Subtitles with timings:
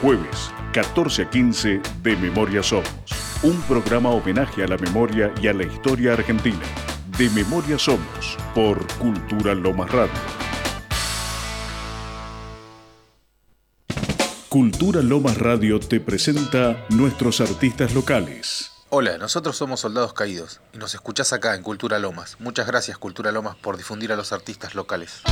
[0.00, 2.86] Jueves, 14 a 15 de Memoria Somos.
[3.42, 6.62] Un programa homenaje a la memoria y a la historia argentina.
[7.18, 10.14] De Memoria Somos, por Cultura Lomas Radio.
[14.48, 18.70] Cultura Lomas Radio te presenta nuestros artistas locales.
[18.90, 22.36] Hola, nosotros somos Soldados Caídos y nos escuchás acá en Cultura Lomas.
[22.38, 25.22] Muchas gracias Cultura Lomas por difundir a los artistas locales.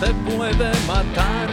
[0.00, 1.48] Te puede matar.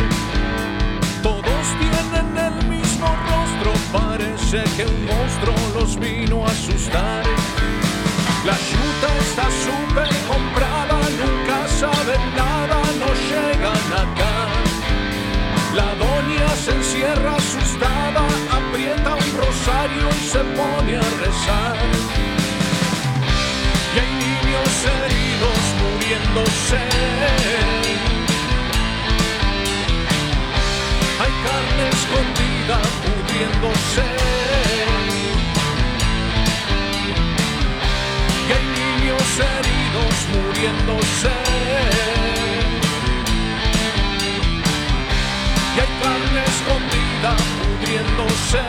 [1.23, 7.23] Todos tienen el mismo rostro, parece que un monstruo los vino a asustar.
[8.45, 14.35] La yuta está súper comprada, nunca saben nada, no llegan acá.
[15.73, 18.23] La doña se encierra asustada,
[18.59, 21.75] aprieta un rosario y se pone a rezar
[23.95, 28.04] y hay niños heridos muriéndose.
[31.25, 34.05] Hay carne escondida pudriéndose.
[38.47, 41.33] Y hay niños heridos muriéndose.
[45.75, 48.61] Y hay carne escondida pudriéndose.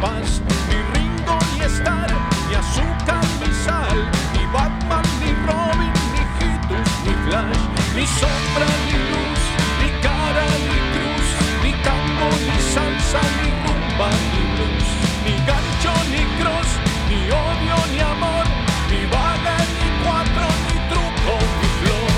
[0.00, 2.08] Paz, ni Ringo, ni Star,
[2.48, 3.98] ni azúcar, ni sal,
[4.34, 7.62] ni Batman, ni Robin, ni Hitus, ni Flash,
[7.94, 9.42] ni sombra, ni luz,
[9.80, 11.28] ni cara, ni cruz,
[11.62, 14.88] ni tango, ni salsa, ni rumba, ni blues,
[15.24, 16.70] ni gancho, ni cross,
[17.08, 18.46] ni odio, ni amor,
[18.90, 22.10] ni baga, ni cuatro, ni truco, ni flor.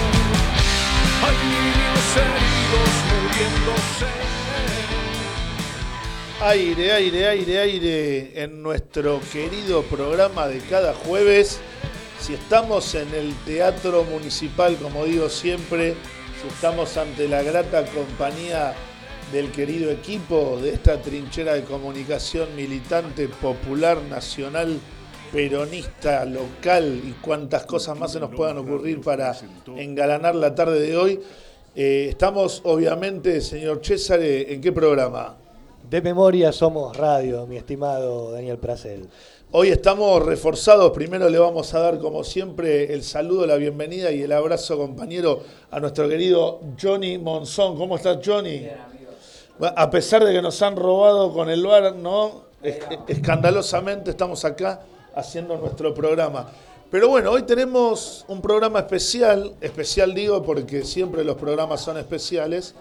[1.23, 4.32] Hay niños heridos muriéndose.
[6.45, 11.61] Aire, aire, aire, aire en nuestro querido programa de cada jueves.
[12.19, 15.95] Si estamos en el Teatro Municipal, como digo siempre,
[16.43, 18.75] si estamos ante la grata compañía
[19.33, 24.81] del querido equipo de esta trinchera de comunicación militante, popular, nacional,
[25.33, 29.33] peronista, local y cuantas cosas más se nos puedan ocurrir para
[29.77, 31.21] engalanar la tarde de hoy.
[31.77, 35.37] Eh, estamos, obviamente, señor César, ¿en qué programa?
[35.89, 39.09] De memoria somos radio, mi estimado Daniel Prasel.
[39.51, 40.91] Hoy estamos reforzados.
[40.93, 45.43] Primero le vamos a dar, como siempre, el saludo, la bienvenida y el abrazo, compañero,
[45.71, 47.77] a nuestro querido Johnny Monzón.
[47.77, 48.67] ¿Cómo estás, Johnny?
[49.59, 52.45] Bueno, A pesar de que nos han robado con el bar, ¿no?
[52.63, 52.79] Es-
[53.09, 54.81] escandalosamente estamos acá
[55.15, 56.51] haciendo nuestro programa.
[56.91, 62.75] Pero bueno, hoy tenemos un programa especial, especial digo porque siempre los programas son especiales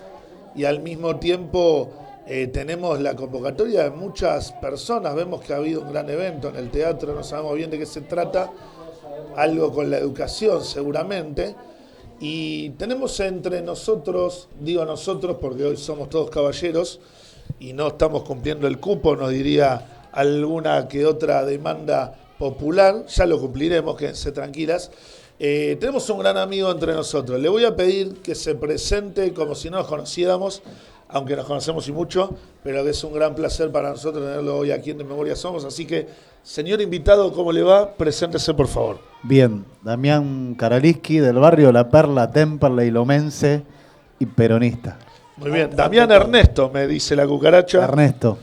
[0.56, 1.90] y al mismo tiempo
[2.34, 5.14] eh, tenemos la convocatoria de muchas personas.
[5.14, 7.86] Vemos que ha habido un gran evento en el teatro, no sabemos bien de qué
[7.86, 8.54] se trata,
[9.36, 11.54] algo con la educación seguramente.
[12.22, 17.02] Y tenemos entre nosotros, digo nosotros porque hoy somos todos caballeros
[17.60, 23.42] y no estamos cumpliendo el cupo, nos diría alguna que otra demanda popular, ya lo
[23.42, 24.90] cumpliremos, quédense tranquilas.
[25.38, 27.42] Eh, tenemos un gran amigo entre nosotros.
[27.42, 30.62] Le voy a pedir que se presente como si no nos conociéramos
[31.12, 34.72] aunque nos conocemos y mucho, pero que es un gran placer para nosotros tenerlo hoy
[34.72, 35.66] aquí en De Memoria Somos.
[35.66, 36.08] Así que,
[36.44, 37.94] señor invitado, ¿cómo le va?
[37.94, 39.00] Preséntese, por favor.
[39.24, 43.64] Bien, Damián Karaliski, del barrio La Perla, Temperley, Lomense
[44.20, 44.98] y peronista.
[45.38, 47.84] Muy bien, Damián Ernesto, me dice la cucaracha.
[47.84, 48.38] Ernesto.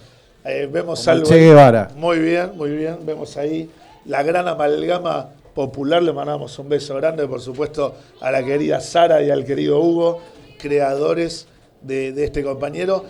[0.44, 1.28] Eh, vemos Como algo.
[1.28, 1.38] Che.
[1.38, 1.90] Guevara.
[1.96, 2.98] Muy bien, muy bien.
[3.04, 3.70] Vemos ahí
[4.04, 6.02] la gran amalgama popular.
[6.02, 10.20] Le mandamos un beso grande, por supuesto, a la querida Sara y al querido Hugo,
[10.58, 11.46] creadores
[11.82, 13.04] de, este compañero.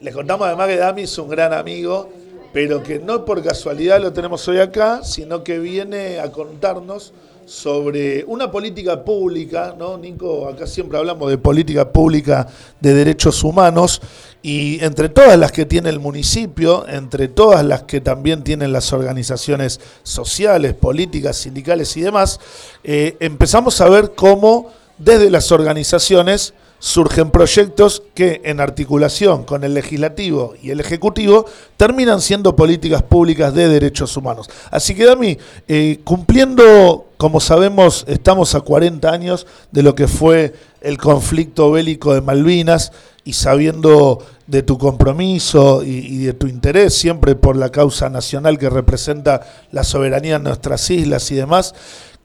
[0.00, 2.08] Les contamos además que Dami es un gran amigo,
[2.52, 7.12] pero que no por casualidad lo tenemos hoy acá, sino que viene a contarnos
[7.46, 9.96] sobre una política pública, ¿no?
[9.96, 12.46] Nico, acá siempre hablamos de política pública
[12.78, 14.02] de derechos humanos,
[14.42, 18.92] y entre todas las que tiene el municipio, entre todas las que también tienen las
[18.92, 22.38] organizaciones sociales, políticas, sindicales y demás,
[22.84, 29.74] eh, empezamos a ver cómo desde las organizaciones surgen proyectos que en articulación con el
[29.74, 31.44] legislativo y el ejecutivo
[31.76, 34.48] terminan siendo políticas públicas de derechos humanos.
[34.70, 40.54] Así que Dami, eh, cumpliendo, como sabemos, estamos a 40 años de lo que fue
[40.80, 42.92] el conflicto bélico de Malvinas
[43.24, 48.70] y sabiendo de tu compromiso y, de tu interés siempre por la causa nacional que
[48.70, 51.74] representa la soberanía en nuestras islas y demás,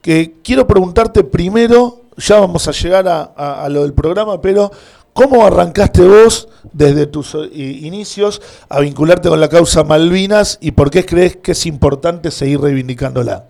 [0.02, 4.72] que quiero preguntarte primero, ya vamos a llegar a, a- a lo del programa, pero
[5.14, 10.90] ¿cómo arrancaste vos desde tus eh, inicios a vincularte con la causa Malvinas y por
[10.92, 13.46] qué crees que es importante seguir reivindicándola?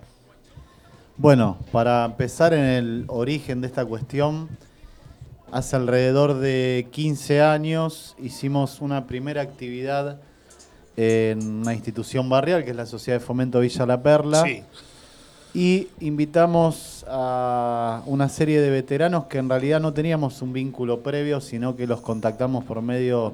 [1.18, 4.50] Bueno, para empezar en el origen de esta cuestión,
[5.52, 10.20] hace alrededor de 15 años hicimos una primera actividad
[10.98, 14.44] en una institución barrial, que es la Sociedad de Fomento Villa La Perla.
[14.44, 14.64] Sí,
[15.56, 21.42] Y invitamos a una serie de veteranos que en realidad no teníamos un vínculo previo,
[21.42, 23.34] sino que los contactamos por medio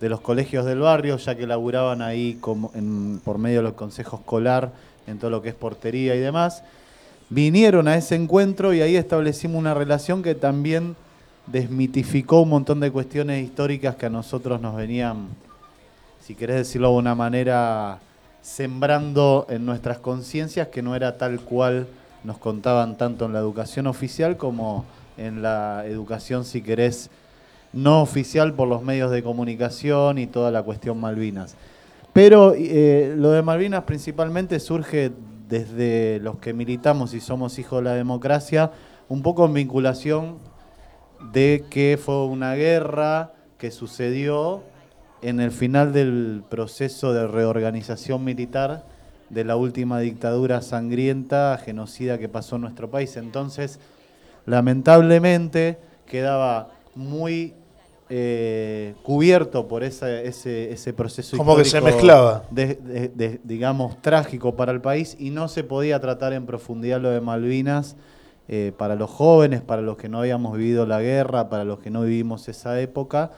[0.00, 2.72] de los colegios del barrio, ya que laburaban ahí como
[3.22, 4.72] por medio de los consejos escolar
[5.06, 6.64] en todo lo que es portería y demás.
[7.28, 10.96] Vinieron a ese encuentro y ahí establecimos una relación que también
[11.46, 15.28] desmitificó un montón de cuestiones históricas que a nosotros nos venían,
[16.20, 18.00] si querés decirlo de una manera,
[18.42, 21.86] sembrando en nuestras conciencias que no era tal cual
[22.24, 24.84] nos contaban tanto en la educación oficial como
[25.16, 27.10] en la educación, si querés,
[27.72, 31.56] no oficial por los medios de comunicación y toda la cuestión Malvinas.
[32.12, 35.12] Pero eh, lo de Malvinas principalmente surge
[35.48, 38.72] desde los que militamos y somos hijos de la democracia,
[39.08, 40.38] un poco en vinculación
[41.32, 44.62] de que fue una guerra que sucedió
[45.22, 48.84] en el final del proceso de reorganización militar
[49.28, 53.16] de la última dictadura sangrienta, genocida que pasó en nuestro país.
[53.16, 53.78] Entonces,
[54.46, 57.54] lamentablemente, quedaba muy
[58.12, 62.42] eh, cubierto por esa- ese, ese proceso Como que se mezclaba.
[62.50, 67.00] de- de- de- digamos, trágico para el país y no se podía tratar en profundidad
[67.00, 67.94] lo de Malvinas
[68.48, 71.90] eh, para los jóvenes, para los que no habíamos vivido la guerra, para los que
[71.90, 73.30] no vivimos esa época.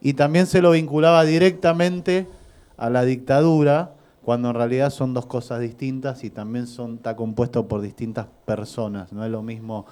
[0.00, 2.26] Y también se lo vinculaba directamente
[2.76, 3.92] a la dictadura,
[4.24, 9.12] cuando en realidad son dos cosas distintas y también son, está compuesto por distintas personas.
[9.12, 9.86] No es lo mismo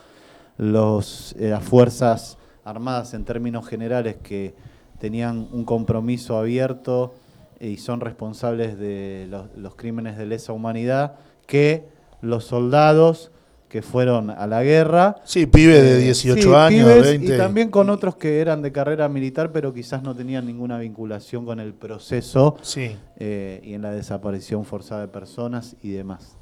[0.59, 4.55] los, eh, las Fuerzas Armadas en términos generales que
[4.99, 7.15] tenían un compromiso abierto
[7.61, 11.15] y son responsables de los, los crímenes de lesa humanidad
[11.47, 11.89] que
[12.21, 13.31] los soldados
[13.77, 15.17] que fueron a la guerra.
[15.25, 17.35] Sí, pibe de Eh, 18 sí, años, pibes, 20.
[17.35, 21.45] Y también con otros que eran de carrera militar, pero quizás no tenían ninguna vinculación
[21.45, 22.97] con el proceso Sí.
[23.19, 26.36] eh, y en la desaparición forzada de personas y demás.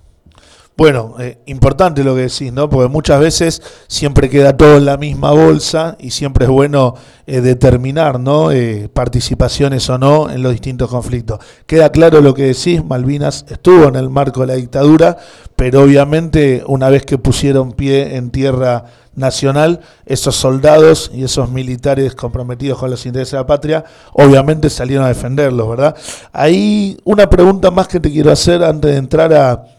[0.76, 2.68] Bueno, eh, importante lo que decís, ¿no?
[2.68, 6.96] Porque muchas veces siempre queda todo en la misma bolsa y siempre es bueno
[7.28, 8.50] eh, determinar, ¿no?
[8.50, 11.38] Eh, participaciones o no en los distintos conflictos.
[11.66, 15.16] Queda claro lo que decís, Malvinas estuvo en el marco de la dictadura,
[15.54, 22.16] pero obviamente una vez que pusieron pie en tierra nacional, esos soldados y esos militares
[22.16, 25.94] comprometidos con los intereses de la patria, obviamente salieron a defenderlos, ¿verdad?
[26.32, 29.73] Ahí una pregunta más que te quiero hacer antes de entrar a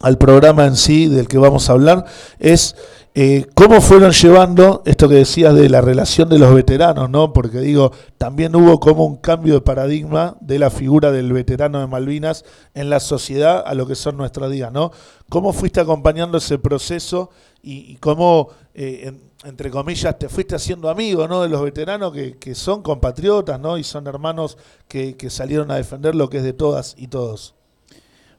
[0.00, 2.04] al programa en sí del que vamos a hablar
[2.38, 2.76] es
[3.18, 7.32] eh, cómo fueron llevando esto que decías de la relación de los veteranos, ¿no?
[7.32, 11.86] Porque digo, también hubo como un cambio de paradigma de la figura del veterano de
[11.86, 14.92] Malvinas en la sociedad a lo que son nuestros días, ¿no?
[15.30, 17.30] ¿Cómo fuiste acompañando ese proceso
[17.62, 21.40] y, cómo, eh, en- entre comillas, te fuiste haciendo amigo, ¿no?
[21.42, 23.78] De los veteranos que, son compatriotas, ¿no?
[23.78, 27.55] Y son hermanos que salieron a defender lo que es de todas y todos.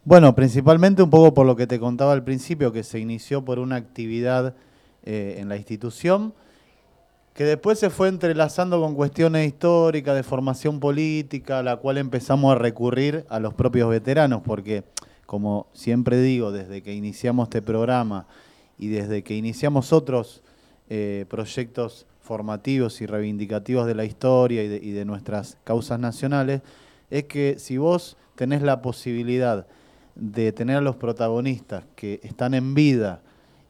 [0.07, 3.59] Bueno, principalmente un poco por lo que te contaba al principio, que se inició por
[3.59, 4.55] una actividad
[5.03, 6.33] eh, en la institución,
[7.33, 12.53] que después se fue entrelazando con cuestiones históricas, de formación política, a la cual empezamos
[12.53, 14.85] a recurrir a los propios veteranos, porque
[15.25, 18.27] como siempre digo, desde que iniciamos este programa
[18.79, 20.41] y desde que iniciamos otros
[20.89, 26.61] eh, proyectos formativos y reivindicativos de la historia y de, y de nuestras causas nacionales,
[27.09, 29.67] es que si vos tenés la posibilidad
[30.19, 33.21] de tener a los protagonistas que están en vida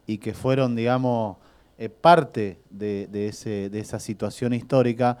[0.06, 1.36] y que fueron, digamos,
[1.76, 5.18] eh, parte de, de, ese, de esa situación histórica,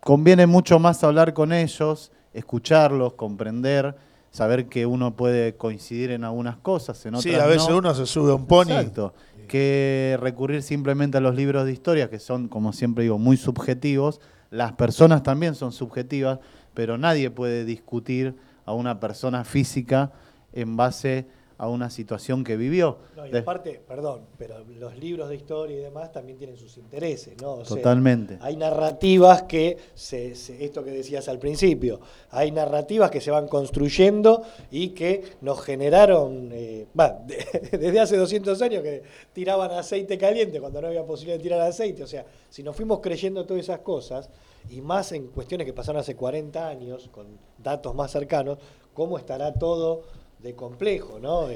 [0.00, 3.94] conviene mucho más hablar con ellos, escucharlos, comprender,
[4.30, 7.78] saber que uno puede coincidir en algunas cosas, en otras Sí, a veces no.
[7.78, 8.70] uno se sube a un pony.
[8.70, 9.14] Exacto.
[9.46, 14.20] Que recurrir simplemente a los libros de historia, que son, como siempre digo, muy subjetivos.
[14.50, 16.38] Las personas también son subjetivas,
[16.72, 20.12] pero nadie puede discutir a una persona física
[20.52, 21.26] en base
[21.58, 22.96] a una situación que vivió.
[23.14, 27.36] No, y aparte, perdón, pero los libros de historia y demás también tienen sus intereses,
[27.42, 27.52] ¿no?
[27.52, 28.38] O sea, Totalmente.
[28.40, 33.46] hay narrativas que, se, se- esto que decías al principio, hay narrativas que se van
[33.46, 36.86] construyendo y que nos generaron, eh,
[37.26, 39.02] de- desde hace 200 años que
[39.34, 42.02] tiraban aceite caliente cuando no había posibilidad de tirar aceite.
[42.02, 44.30] O sea, si nos fuimos creyendo todas esas cosas,
[44.70, 47.26] y más en cuestiones que pasaron hace 40 años, con
[47.58, 48.56] datos más cercanos,
[48.94, 50.04] ¿cómo estará todo
[50.42, 51.46] de complejo, ¿no?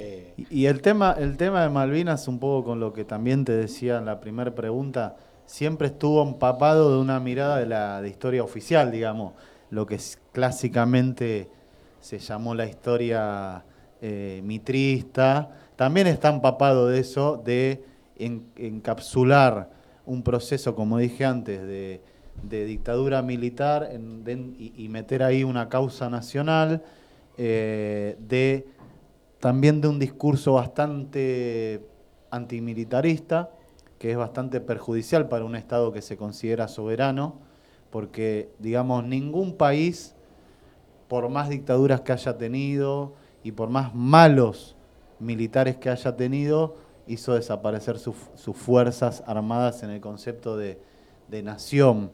[0.50, 3.96] Y el tema, el tema de Malvinas, un poco con lo que también te decía
[3.98, 8.90] en la primera pregunta, siempre estuvo empapado de una mirada de la de historia oficial,
[8.90, 9.32] digamos,
[9.70, 11.48] lo que es- clásicamente
[12.00, 13.64] se llamó la historia
[14.02, 15.48] eh, mitrista.
[15.76, 17.82] También está empapado de eso, de
[18.18, 19.70] en- encapsular
[20.04, 22.02] un proceso, como dije antes, de,
[22.42, 26.82] de dictadura militar en- y meter ahí una causa nacional,
[27.38, 28.66] eh, de
[29.44, 31.86] también de un discurso bastante
[32.30, 33.50] antimilitarista,
[33.98, 37.40] que es bastante perjudicial para un Estado que se considera soberano,
[37.90, 40.14] porque, digamos, ningún país,
[41.08, 44.76] por más dictaduras que haya tenido y por más malos
[45.20, 48.16] militares que haya tenido, hizo desaparecer sus,
[48.54, 50.78] fuerzas armadas en el concepto de
[51.42, 52.12] nación.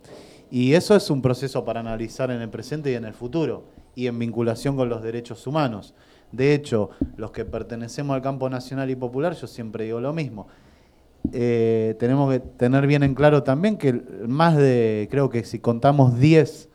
[0.50, 4.08] Y eso es un proceso para analizar en el presente y en el futuro, y
[4.08, 5.94] en vinculación con los derechos humanos.
[6.32, 10.46] De hecho, los que pertenecemos al campo nacional y popular, yo siempre digo lo mismo.
[11.32, 13.92] Eh, tenemos que tener bien en claro también que
[14.26, 16.68] más de, creo que si contamos 10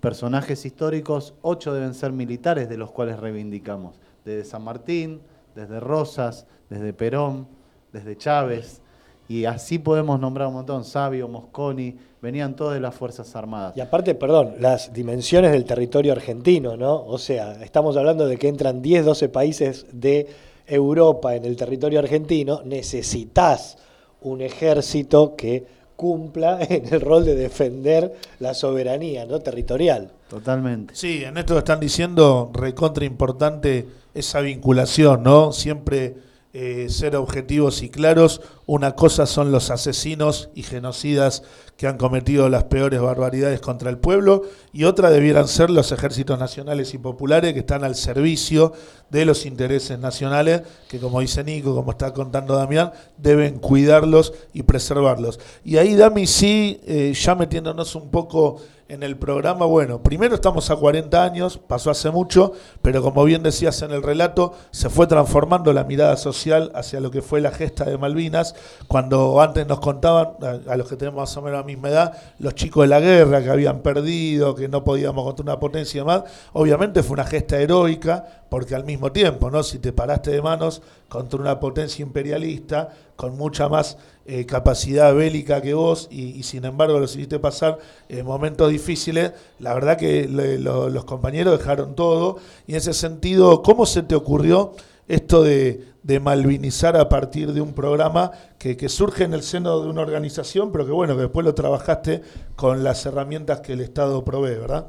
[0.00, 4.00] personajes históricos, 8 deben ser militares de los cuales reivindicamos.
[4.24, 5.20] Desde San Martín,
[5.54, 7.48] desde Rosas, desde Perón,
[7.92, 8.82] desde Chávez.
[9.30, 10.82] Y así podemos nombrar un montón.
[10.84, 13.76] Sabio, Mosconi, venían todos de las Fuerzas Armadas.
[13.76, 17.04] Y aparte, perdón, las dimensiones del territorio argentino, ¿no?
[17.06, 20.26] O sea, estamos hablando de que entran 10, 12 países de
[20.66, 23.78] Europa en el territorio argentino, necesitas
[24.20, 29.38] un ejército que cumpla en el rol de defender la soberanía ¿no?
[29.38, 30.10] territorial.
[30.28, 30.96] Totalmente.
[30.96, 35.52] Sí, en esto están diciendo, recontra importante esa vinculación, ¿no?
[35.52, 36.16] Siempre
[36.52, 38.40] eh, ser objetivos y claros.
[38.66, 41.44] Una cosa son los asesinos y genocidas
[41.76, 44.42] que han cometido las peores barbaridades contra el pueblo
[44.72, 48.72] y otra debieran ser los ejércitos nacionales y populares que están al servicio
[49.10, 54.64] de los intereses nacionales, que como dice Nico, como está contando Damián, deben cuidarlos y
[54.64, 55.40] preservarlos.
[55.64, 60.68] Y ahí, Dami, sí, eh, ya metiéndonos un poco en el programa, bueno, primero estamos
[60.68, 65.06] a 40 años, pasó hace mucho, pero como bien decías en el relato, se fue
[65.06, 68.56] transformando la mirada social hacia lo que fue la gesta de Malvinas,
[68.88, 70.30] cuando antes nos contaban,
[70.66, 73.40] a, los que tenemos más o menos la misma edad, los chicos de la guerra
[73.42, 77.58] que habían perdido, que no podíamos contra una potencia y demás, obviamente fue una gesta
[77.58, 79.62] heroica, porque al mismo tiempo, ¿no?
[79.62, 82.88] Si te paraste de manos contra una potencia imperialista,
[83.20, 87.76] con mucha más eh, capacidad bélica que vos, y, sin embargo los hiciste pasar
[88.08, 93.84] eh, momentos difíciles, la verdad que los compañeros dejaron todo, y en ese sentido, ¿cómo
[93.84, 94.72] se te ocurrió
[95.06, 95.84] esto de,
[96.22, 100.72] malvinizar a partir de un programa que, que surge en el seno de una organización,
[100.72, 102.22] pero que bueno, que después lo trabajaste
[102.56, 104.88] con las herramientas que el Estado provee, ¿verdad?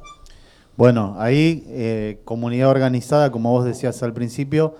[0.77, 4.75] Bueno, ahí eh, comunidad organizada, como vos decías al principio,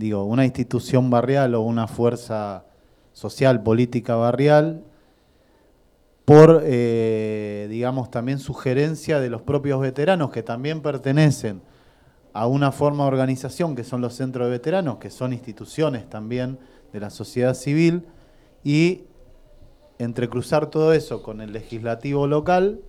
[0.00, 2.64] digo, una institución barrial o una fuerza
[3.12, 4.82] social, política barrial,
[6.24, 11.60] por, eh, digamos, también sugerencia de los propios veteranos que también pertenecen
[12.32, 16.58] a una forma de organización que son los centros de veteranos, que son instituciones también
[16.92, 18.06] de la sociedad civil,
[18.64, 19.04] y
[19.98, 22.80] entrecruzar todo eso con el legislativo local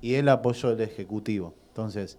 [0.00, 1.54] y el apoyo del Ejecutivo.
[1.68, 2.18] Entonces,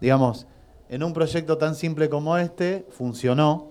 [0.00, 0.46] digamos,
[0.88, 3.70] en un proyecto tan simple como este, funcionó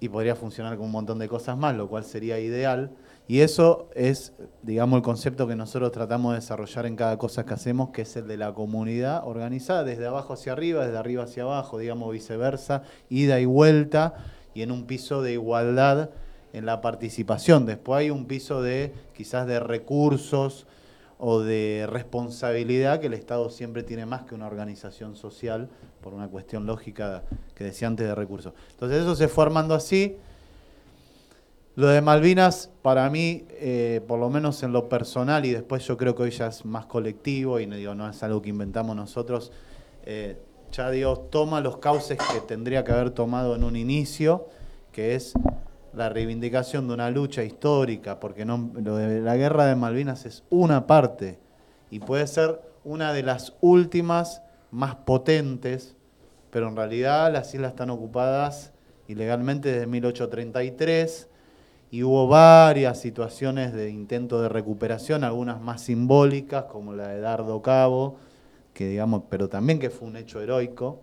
[0.00, 2.90] y podría funcionar con un montón de cosas más, lo cual sería ideal.
[3.28, 7.54] Y eso es, digamos, el concepto que nosotros tratamos de desarrollar en cada cosa que
[7.54, 11.44] hacemos, que es el de la comunidad organizada desde abajo hacia arriba, desde arriba hacia
[11.44, 14.14] abajo, digamos viceversa, ida y vuelta,
[14.54, 16.10] y en un piso de igualdad
[16.52, 17.64] en la participación.
[17.64, 20.66] Después hay un piso de quizás de recursos
[21.18, 25.68] o de responsabilidad que el Estado siempre tiene más que una organización social
[26.02, 27.22] por una cuestión lógica
[27.54, 28.52] que decía antes de recursos.
[28.72, 30.16] Entonces eso se fue armando así.
[31.74, 35.96] Lo de Malvinas, para mí, eh, por lo menos en lo personal, y después yo
[35.96, 39.52] creo que hoy ya es más colectivo y no, no es algo que inventamos nosotros,
[40.04, 40.36] eh,
[40.70, 44.48] ya Dios toma los cauces que tendría que haber tomado en un inicio,
[44.90, 45.32] que es
[45.94, 51.38] la reivindicación de una lucha histórica, porque no, la guerra de Malvinas es una parte
[51.90, 54.41] y puede ser una de las últimas
[54.72, 55.94] más potentes,
[56.50, 58.72] pero en realidad las islas están ocupadas
[59.06, 61.28] ilegalmente desde 1833
[61.90, 67.60] y hubo varias situaciones de intento de recuperación, algunas más simbólicas, como la de Dardo
[67.60, 68.16] Cabo,
[68.72, 71.02] que digamos, pero también que fue un hecho heroico.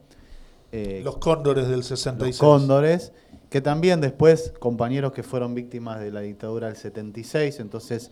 [0.72, 2.20] Eh, los cóndores del 66.
[2.28, 3.14] Los cóndores,
[3.52, 8.10] que también después compañeros que fueron víctimas de la dictadura del 76, entonces,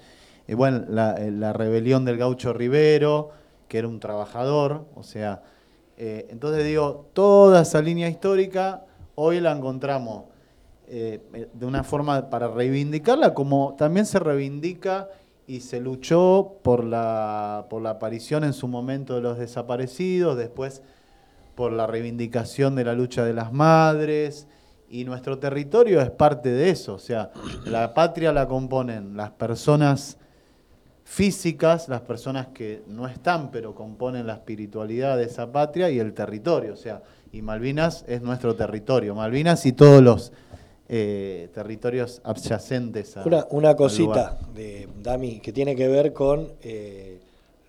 [0.48, 3.32] eh, bueno, la, eh, la, rebelión del gaucho Rivero,
[3.68, 5.44] que era un trabajador, o sea,
[5.98, 10.26] entonces digo, toda esa línea histórica hoy la encontramos
[10.90, 15.10] eh, de una forma para reivindicarla, como también se reivindica
[15.46, 20.84] y se luchó por la, por la aparición en su momento de los desaparecidos, después
[21.56, 24.48] por la reivindicación de la lucha de las madres,
[24.90, 27.32] y nuestro territorio es parte de eso, o sea,
[27.66, 30.18] la patria la componen las personas
[31.08, 36.14] físicas, las personas que no están pero componen la espiritualidad de esa patria y el
[36.14, 40.34] territorio, o sea, y Malvinas es nuestro territorio, Malvinas y todos los
[40.90, 43.24] eh, territorios adyacentes a.
[43.24, 47.20] Una, una cosita de Dami que tiene que ver con eh,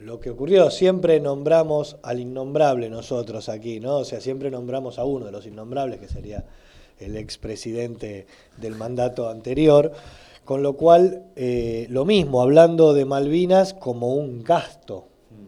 [0.00, 0.68] lo que ocurrió.
[0.70, 3.98] Siempre nombramos al innombrable nosotros aquí, ¿no?
[3.98, 6.44] O sea, siempre nombramos a uno de los innombrables, que sería
[6.98, 9.92] el expresidente del mandato anterior.
[10.48, 15.04] Con lo cual, eh, lo mismo, hablando de Malvinas como un gasto,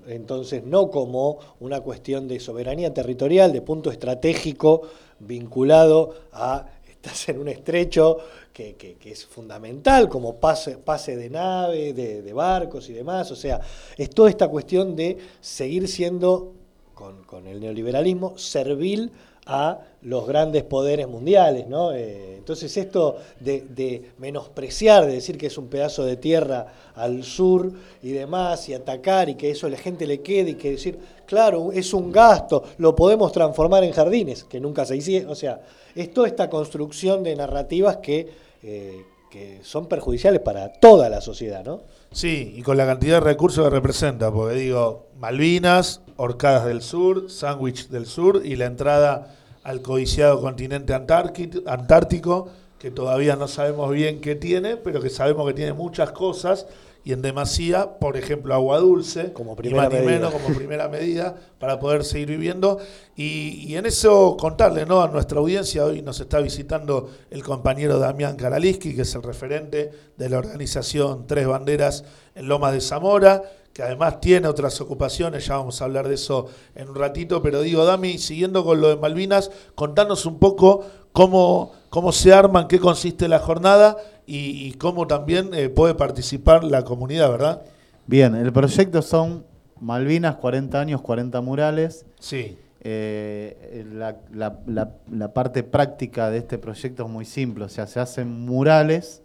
[0.06, 4.82] entonces no como una cuestión de soberanía territorial, de punto estratégico
[5.18, 8.18] vinculado a estás en un estrecho
[8.52, 13.30] que, es fundamental, como pase, pase de nave, de, barcos y demás.
[13.30, 13.58] O sea,
[13.96, 16.52] es toda esta cuestión de seguir siendo,
[16.94, 19.10] con, el neoliberalismo, servil
[19.46, 21.92] a los grandes poderes mundiales, ¿no?
[21.92, 27.72] Eh, entonces esto de, menospreciar, de decir que es un pedazo de tierra al sur
[28.02, 30.98] y demás, y atacar y que eso a la gente le quede y que decir,
[31.26, 35.60] claro, es un gasto, lo podemos transformar en jardines, que nunca se hicieron, o sea,
[35.94, 38.28] es toda esta construcción de narrativas que,
[38.62, 41.82] eh, que son perjudiciales para toda la sociedad, ¿no?
[42.12, 47.30] Sí, y con la cantidad de recursos que representa, porque digo, Malvinas, Orcadas del Sur,
[47.30, 54.20] Sándwich del Sur y la entrada al codiciado continente antártico, que todavía no sabemos bien
[54.20, 56.66] qué tiene, pero que sabemos que tiene muchas cosas
[57.02, 60.10] y en demasía, por ejemplo, agua dulce, como primera medida.
[60.10, 62.78] menos como primera medida para poder seguir viviendo.
[63.16, 65.02] Y, en eso contarle ¿no?
[65.02, 69.90] a nuestra audiencia, hoy nos está visitando el compañero Damián Karaliski, que es el referente
[70.16, 75.56] de la organización Tres Banderas en Loma de Zamora, que además tiene otras ocupaciones, ya
[75.56, 78.96] vamos a hablar de eso en un ratito, pero digo, Dami, siguiendo con lo de
[78.96, 85.50] Malvinas, contanos un poco cómo, cómo se arman, qué consiste la jornada y, cómo también
[85.54, 87.62] eh, puede participar la comunidad, ¿verdad?
[88.06, 89.44] Bien, el proyecto son
[89.80, 92.06] Malvinas, 40 años, 40 murales.
[92.18, 92.56] Sí.
[92.82, 99.22] Eh, la, parte práctica de este proyecto es muy simple, o sea, se hacen murales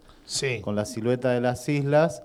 [0.61, 2.23] con la silueta de las islas,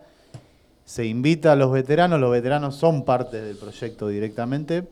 [0.90, 4.88] se invita a los veteranos, los veteranos son parte del proyecto directamente,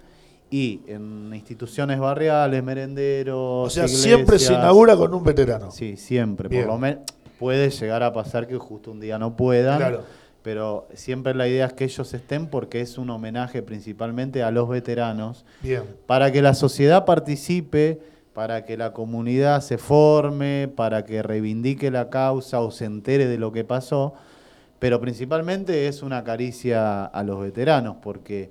[0.48, 3.66] y en instituciones barriales, merenderos.
[3.66, 5.72] O sea, siempre se inaugura con un veterano.
[5.72, 6.48] Sí, siempre.
[6.48, 7.00] Por lo menos
[7.40, 9.78] puede llegar a pasar que justo un día no puedan.
[9.78, 10.04] Claro.
[10.44, 14.68] Pero siempre la idea es que ellos estén porque es un homenaje principalmente a los
[14.68, 15.44] veteranos.
[15.64, 15.82] Bien.
[16.06, 18.00] Para que la sociedad participe,
[18.34, 23.36] para que la comunidad se forme, para que reivindique la causa o se entere de
[23.36, 24.14] lo que pasó.
[24.78, 28.50] Pero principalmente es una caricia a los veteranos porque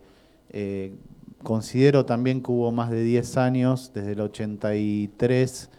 [0.49, 0.93] eh,
[1.43, 5.69] considero también que hubo más de 10 años, desde el 83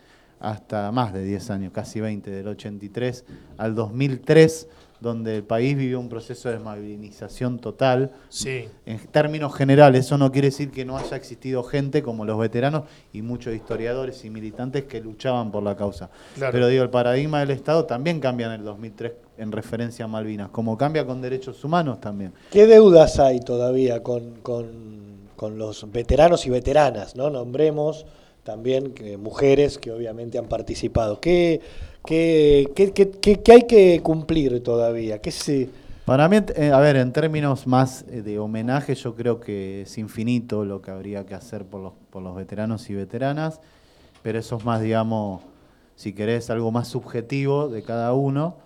[0.41, 3.25] hasta más de 10 años, casi 20, del 83
[3.57, 4.69] al 2003,
[5.01, 8.13] donde el país vivió un proceso de desmovilización total.
[8.29, 8.69] Sí.
[8.87, 12.85] En términos generales, eso no quiere decir que no haya existido gente como los veteranos
[13.13, 16.11] y muchos historiadores y militantes que luchaban por la causa.
[16.39, 20.51] Pero digo, el paradigma del Estado también cambia en el 2003 en referencia a Malvinas,
[20.51, 22.33] como cambia con derechos humanos también.
[22.51, 27.17] ¿Qué deudas hay todavía con, con- con los veteranos y veteranas?
[27.17, 27.31] ¿no?
[27.31, 28.05] Nombremos
[28.43, 31.21] también que mujeres que obviamente han participado.
[31.21, 31.61] ¿Qué,
[32.05, 35.21] qué, qué- qué- qué- qué hay que cumplir todavía?
[35.21, 35.69] ¿Qué se,
[36.05, 39.99] Para mí, eh, a ver, en términos más eh, de homenaje, yo creo que es
[39.99, 43.61] infinito lo que habría que hacer por los, por los veteranos y veteranas,
[44.23, 45.43] pero eso es más, digamos,
[45.95, 48.57] si querés, algo más subjetivo de cada uno.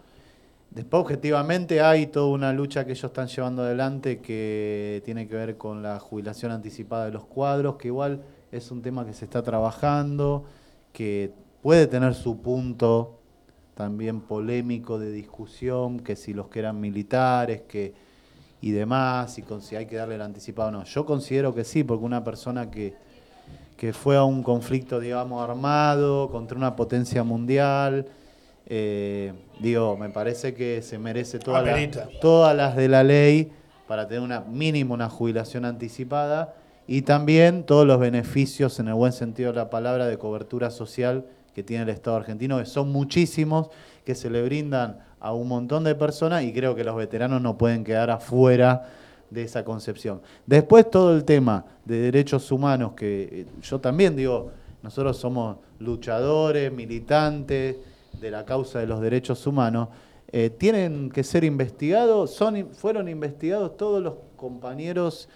[0.75, 5.59] Después, objetivamente, hay toda una lucha que ellos están llevando adelante que tiene que ver
[5.59, 9.43] con la jubilación anticipada de los cuadros, que igual es un tema que se está
[9.43, 10.45] trabajando,
[10.95, 13.19] que puede tener su punto
[13.75, 17.93] también polémico de discusión, que si los que eran militares, que
[18.63, 20.85] y demás, y con si hay que darle el anticipado o no.
[20.85, 22.95] Yo considero que sí, porque una persona que,
[23.77, 28.07] que fue a un conflicto, digamos, armado contra una potencia mundial,
[28.67, 31.73] eh, digo, me parece que se merece toda la-
[32.21, 33.51] todas las de la ley
[33.89, 36.55] para tener una mínimo una jubilación anticipada
[36.87, 41.27] y también todos los beneficios en el buen sentido de la palabra de cobertura social
[41.55, 43.69] que tiene el Estado argentino, que son muchísimos,
[44.07, 47.59] que se le brindan a un montón de personas y creo que los veteranos no
[47.59, 48.89] pueden quedar afuera
[49.31, 50.21] de esa concepción.
[50.47, 54.51] Después todo el tema de derechos humanos, que eh, yo también digo,
[54.83, 57.77] nosotros somos luchadores, militantes
[58.21, 59.89] de la causa de los derechos humanos,
[60.31, 65.29] eh, tienen que ser investigados, son, fueron investigados todos los compañeros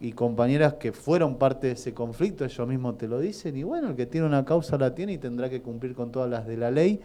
[0.00, 3.90] y compañeras que fueron parte de ese conflicto, ellos mismos te lo dicen, y bueno,
[3.90, 6.56] el que tiene una causa la tiene y tendrá que cumplir con todas las de
[6.56, 7.00] la ley,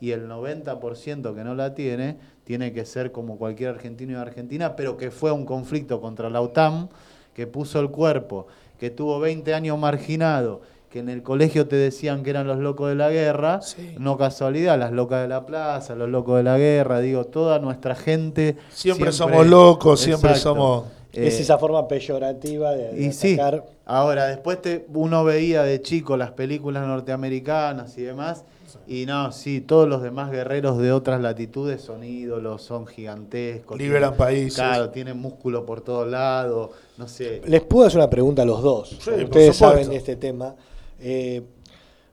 [0.00, 4.76] y el 90% que no la tiene, tiene que ser como cualquier argentino y argentina,
[4.76, 6.88] pero que fue un conflicto contra la OTAN,
[7.34, 8.46] que puso el cuerpo,
[8.78, 12.88] que tuvo 20 años marginado, que en el colegio te decían que eran los locos
[12.88, 13.94] de la guerra, Sí.
[13.98, 17.94] no casualidad, las locas de la plaza, los locos de la guerra, digo, toda nuestra
[17.94, 18.56] gente.
[18.72, 23.64] Siempre somos locos, siempre somos- es Eh, esa forma peyorativa de, de y sí, atacar?
[23.86, 28.44] ahora después te, uno veía de chico las películas norteamericanas y demás,
[28.86, 33.78] y no, sí, todos los demás guerreros de otras latitudes son ídolos, son gigantescos.
[33.78, 34.54] Liberan tienen- países.
[34.54, 37.42] Claro, tienen músculo por todos lados, no sé.
[37.46, 38.90] Les puedo hacer una pregunta a los dos.
[38.90, 40.54] Sí, como por Ustedes saben de este tema.
[41.00, 41.42] Eh,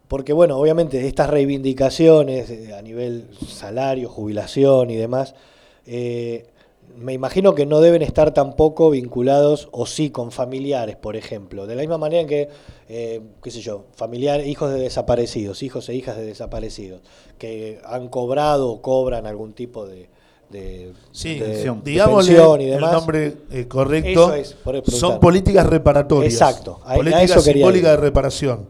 [0.07, 5.33] porque, bueno, obviamente estas reivindicaciones eh, a nivel salario, jubilación y demás,
[5.87, 6.45] eh,
[6.95, 11.67] me imagino que no deben estar tampoco vinculados, o sí, con familiares, por ejemplo.
[11.67, 12.49] De la misma manera en que,
[12.87, 17.01] eh, qué sé yo, familiares, hijos de desaparecidos, hijos e hijas de desaparecidos,
[17.37, 20.09] que han cobrado o cobran algún tipo de...
[20.49, 21.61] de Sí, de- de
[22.61, 22.91] y el demás.
[22.93, 24.33] nombre eh, correcto.
[24.33, 24.55] Es,
[24.87, 26.33] son políticas reparatorias.
[26.33, 28.69] Exacto, a- a Políticas eso simbólicas de reparación.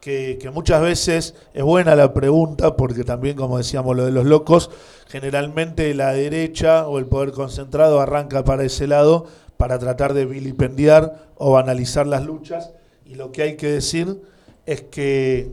[0.00, 4.24] Que, que muchas veces es buena la pregunta, porque también, como decíamos, lo de los
[4.24, 4.70] locos,
[5.08, 9.26] generalmente la derecha o el poder concentrado arranca para ese lado
[9.56, 12.70] para tratar de vilipendiar o banalizar las luchas.
[13.04, 14.22] Y lo que hay que decir
[14.64, 15.50] es que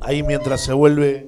[0.00, 1.26] ahí mientras se vuelve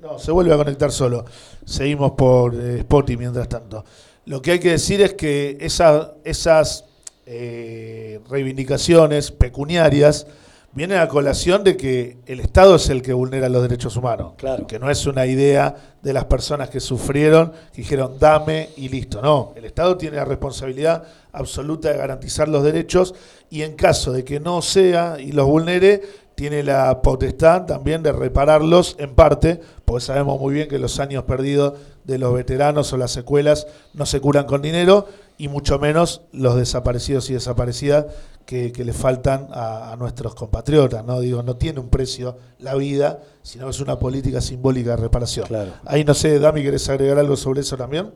[0.00, 1.24] no, se vuelve a conectar solo.
[1.64, 3.84] Seguimos por eh, Spotify mientras tanto.
[4.26, 6.84] Lo que hay que decir es que esa- esas
[7.26, 10.26] eh, reivindicaciones pecuniarias
[10.72, 14.34] vienen a colación de que el Estado es el que vulnera los derechos humanos.
[14.36, 14.66] Claro.
[14.66, 19.20] Que no es una idea de las personas que sufrieron, que dijeron dame y listo.
[19.20, 23.14] No, el Estado tiene la responsabilidad absoluta de garantizar los derechos
[23.50, 26.02] y en caso de que no sea y los vulnere,
[26.40, 31.24] tiene la potestad también de repararlos en parte, porque sabemos muy bien que los años
[31.24, 31.74] perdidos
[32.04, 36.56] de los veteranos o las secuelas no se curan con dinero y mucho menos los
[36.56, 38.06] desaparecidos y desaparecidas
[38.46, 41.04] que, que le faltan a, a nuestros compatriotas.
[41.04, 45.46] No digo, no tiene un precio la vida, sino es una política simbólica de reparación.
[45.46, 45.72] Claro.
[45.84, 48.12] Ahí no sé, Dami, ¿querés agregar algo sobre eso también?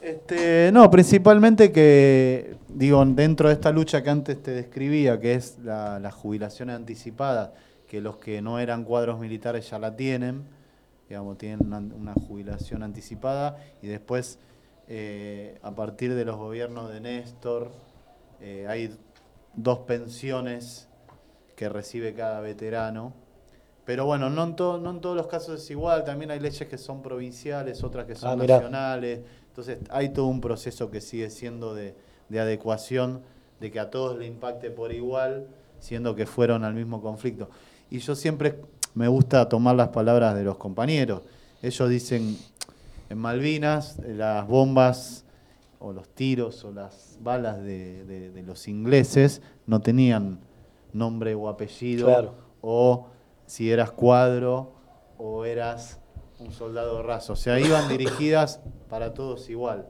[0.00, 5.58] Este, no, principalmente que, digo, dentro de esta lucha que antes te describía, que es
[5.62, 7.52] la, la jubilación anticipada,
[7.88, 10.44] que los que no eran cuadros militares ya la tienen,
[11.08, 14.38] digamos, tienen una, una jubilación anticipada, y después,
[14.88, 17.70] eh, a partir de los gobiernos de Néstor,
[18.40, 18.96] eh, hay
[19.54, 20.88] dos pensiones
[21.56, 23.12] que recibe cada veterano.
[23.84, 26.68] Pero bueno, no en, to- no en todos los casos es igual, también hay leyes
[26.68, 29.20] que son provinciales, otras que son Ah, nacionales.
[29.48, 31.94] Entonces hay todo un proceso que sigue siendo de,
[32.28, 33.22] de adecuación,
[33.60, 35.46] de que a todos le impacte por igual,
[35.78, 37.48] siendo que fueron al mismo conflicto.
[37.90, 38.60] Y yo siempre
[38.94, 41.22] me gusta tomar las palabras de los compañeros.
[41.62, 42.36] Ellos dicen,
[43.08, 45.24] en Malvinas, eh, las bombas
[45.78, 50.40] o los tiros o las balas de, de- de los ingleses no tenían
[50.92, 52.34] nombre o apellido, Claro.
[52.62, 53.08] o
[53.46, 54.72] si eras cuadro
[55.18, 56.00] o eras
[56.40, 57.34] un soldado raso.
[57.34, 59.86] O sea, iban dirigidas para todos igual.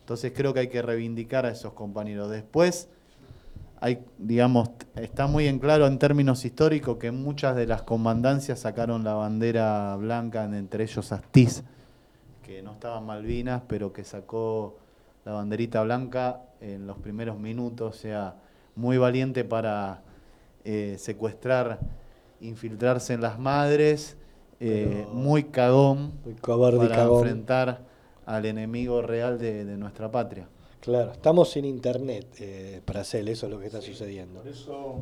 [0.00, 2.28] Entonces creo que hay que reivindicar a esos compañeros.
[2.30, 2.88] Después,
[3.82, 9.02] hay, digamos, está muy en claro en términos históricos que muchas de las comandancias sacaron
[9.02, 11.64] la bandera blanca, entre ellos Astiz,
[12.44, 14.78] que no estaba en Malvinas, pero que sacó
[15.24, 18.36] la banderita blanca en los primeros minutos, o sea,
[18.76, 20.02] muy valiente para
[20.64, 21.80] eh, secuestrar,
[22.40, 24.16] infiltrarse en las madres,
[24.60, 27.18] eh, muy cagón Muy para cagón.
[27.18, 27.80] enfrentar
[28.26, 30.46] al enemigo real de, de nuestra patria.
[30.82, 34.40] Claro, estamos sin internet, eh, Pracel, eso es lo que está sucediendo.
[34.40, 34.96] Por eso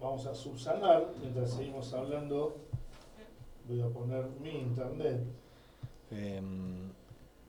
[0.00, 2.56] vamos a subsanar mientras seguimos hablando.
[3.66, 5.20] Voy a poner mi internet.
[6.10, 6.86] Em,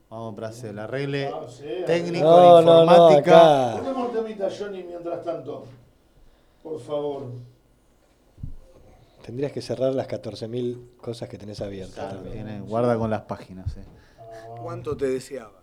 [0.10, 3.73] Vamos, Bracel, arregle Ah, sí, técnico No, de no, no, informática.
[3.73, 3.82] acá.
[3.84, 5.65] Ponemos temita, Johnny, mientras tanto.
[6.63, 7.23] Por favor.
[9.25, 11.95] Tendrías que cerrar las 14.000 cosas que tenés abiertas.
[11.95, 12.45] Claro, también.
[12.45, 13.75] tiene- guarda con las páginas.
[13.75, 13.84] eh.
[14.62, 15.60] ¿Cuánto te deseaba?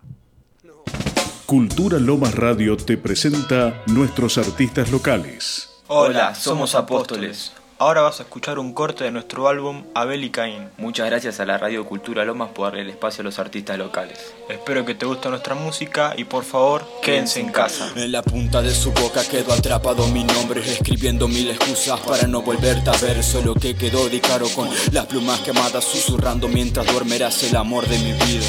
[1.45, 5.69] Cultura Lomas Radio te presenta nuestros artistas locales.
[5.85, 7.53] Hola, somos Apóstoles.
[7.77, 10.69] Ahora vas a escuchar un corte de nuestro álbum Abel y Caín.
[10.77, 14.33] Muchas gracias a la Radio Cultura Lomas por darle el espacio a los artistas locales.
[14.49, 17.91] Espero que te guste nuestra música y por favor, quédense en casa.
[17.95, 22.41] En la punta de su boca quedó atrapado mi nombre Escribiendo mil excusas para no
[22.41, 27.43] volverte a ver Solo que quedó de caro con las plumas quemadas Susurrando mientras duermerás
[27.43, 28.45] el amor de mi vida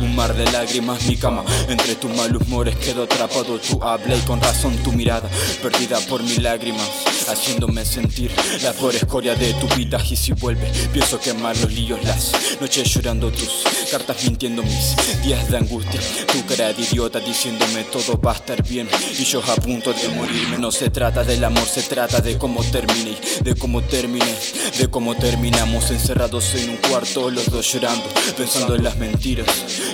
[0.00, 1.44] un mar de lágrimas, mi cama.
[1.68, 3.58] Entre tus malos humores quedó atrapado.
[3.58, 5.28] Tu habla y con razón tu mirada
[5.62, 6.88] Perdida por mis lágrimas
[7.28, 8.30] Haciéndome sentir
[8.62, 12.88] la peor escoria de tu vida Y si vuelve, pienso quemar los líos Las noches
[12.92, 16.00] llorando tus cartas mintiendo mis días de angustia.
[16.32, 18.88] Tu cara de idiota diciéndome todo va a estar bien.
[19.18, 20.58] Y yo a punto de morirme.
[20.58, 24.34] No se trata del amor, se trata de cómo termine De cómo termine,
[24.78, 28.04] de cómo terminamos Encerrados en un cuarto, los dos llorando
[28.36, 29.46] Pensando en las mentiras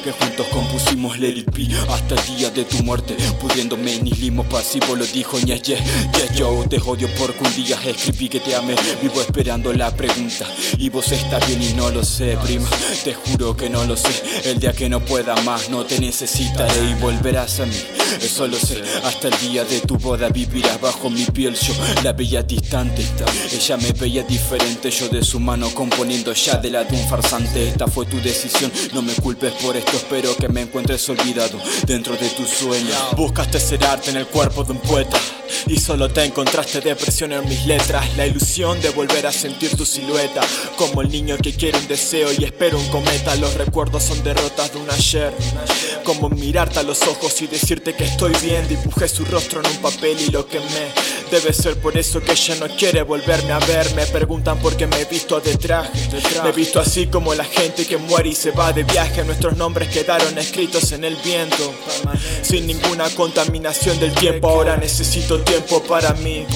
[0.02, 3.16] que juntos compusimos Let It Be Hasta el día de tu muerte.
[3.40, 5.78] Pudiéndome ni limo pasivo lo dijo Ñe yeah,
[6.12, 8.74] yeah, yo te odio porque un día escribí que te amé.
[9.02, 10.46] Vivo esperando la pregunta
[10.78, 12.68] Y vos estás bien y no lo sé prima.
[13.04, 14.10] Te juro que no lo sé
[14.44, 17.76] El día que no pueda más no te necesitaré Y volverás a mí.
[18.20, 21.54] Eso lo sé Hasta el día de tu boda vivirás bajo mi piel.
[21.54, 23.04] Yo la veía distante
[23.52, 24.90] Ella me veía diferente.
[24.90, 28.72] Yo de su mano componiendo ya de la de un farsante Esta fue tu decisión.
[28.92, 32.96] No me culpes por esto Espero que me encuentres olvidado Dentro de tus sueños.
[33.16, 35.18] Buscaste ser arte en el cuerpo de un poeta
[35.66, 39.84] y solo te encontraste depresión en mis letras La ilusión de volver a sentir tu
[39.84, 40.40] silueta
[40.76, 44.72] Como el niño que quiere un deseo y espera un cometa Los recuerdos son derrotas
[44.72, 45.32] de un ayer
[46.04, 49.76] Como mirarte a los ojos y decirte que estoy bien Dibujé su rostro en un
[49.78, 50.92] papel y lo quemé
[51.30, 54.86] Debe ser por eso que ella no quiere volverme a ver Me preguntan por qué
[54.86, 55.90] me he visto de traje
[56.42, 59.56] Me he visto así como la gente que muere y se va de viaje Nuestros
[59.56, 61.74] nombres quedaron escritos en el viento
[62.42, 66.46] Sin ninguna contaminación del tiempo Ahora necesito tiempo para mí.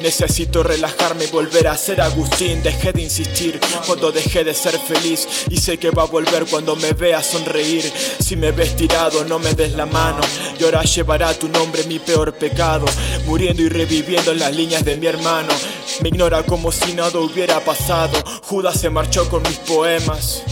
[0.00, 2.62] Necesito relajarme y volver a ser Agustín.
[2.62, 5.26] Dejé de insistir cuando dejé de ser feliz.
[5.50, 7.90] Y sé que va a volver cuando me vea sonreír.
[8.20, 10.20] Si me ves tirado no me des la mano.
[10.58, 12.86] Y ahora llevará tu nombre mi peor pecado.
[13.26, 15.52] Muriendo y reviviendo en las líneas de mi hermano.
[16.00, 18.22] Me ignora como si nada hubiera pasado.
[18.42, 20.42] Judas se marchó con mis poemas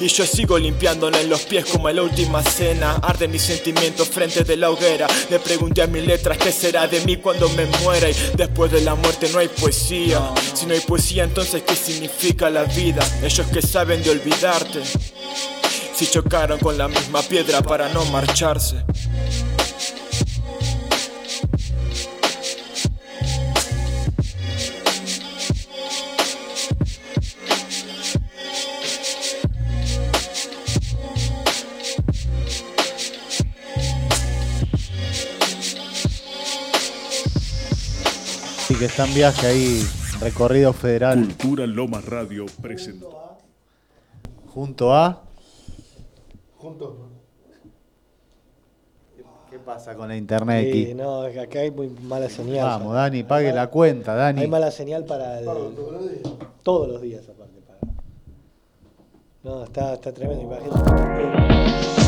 [0.00, 2.96] y yo sigo limpiándole los pies como en la última cena.
[3.02, 5.06] Arde mis sentimientos frente de la hoguera.
[5.30, 8.08] Le pregunté a mis letras qué será de mí cuando me muera.
[8.08, 10.20] Y después de la muerte no hay poesía.
[10.54, 14.82] Si no hay poesía entonces qué significa la vida Ellos que saben de olvidarte.
[15.94, 18.84] Si chocaron con la misma piedra para no marcharse
[38.88, 39.82] Sí, que está en viaje ahí,
[40.20, 43.36] recorrido federal, Cultura Lomas Radio presentó.
[44.46, 45.22] junto a...
[46.56, 46.94] Juntos.
[49.50, 50.94] ¿Qué pasa con la internet Sí, aquí?
[50.94, 52.64] no, es que acá hay muy mala señal.
[52.66, 54.42] Vamos, Dani, pague la cuenta, Dani.
[54.42, 55.46] Hay mala señal para el-
[56.62, 57.60] todos los días aparte.
[57.66, 57.78] Para...
[59.42, 62.07] No, está, está tremendo, imagínate.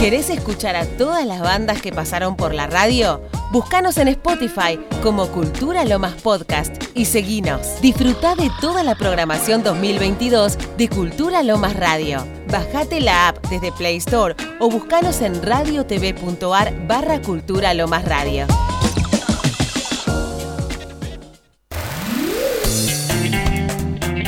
[0.00, 3.20] ¿Querés escuchar a todas las bandas que pasaron por la radio?
[3.50, 7.80] Búscanos en Spotify como Cultura Lomas Podcast y seguinos.
[7.82, 12.24] Disfruta de toda la programación 2022 de Cultura Lomas Radio.
[12.48, 18.46] Bajate la app desde Play Store o buscanos en radiotv.ar barra Cultura Lomas Radio.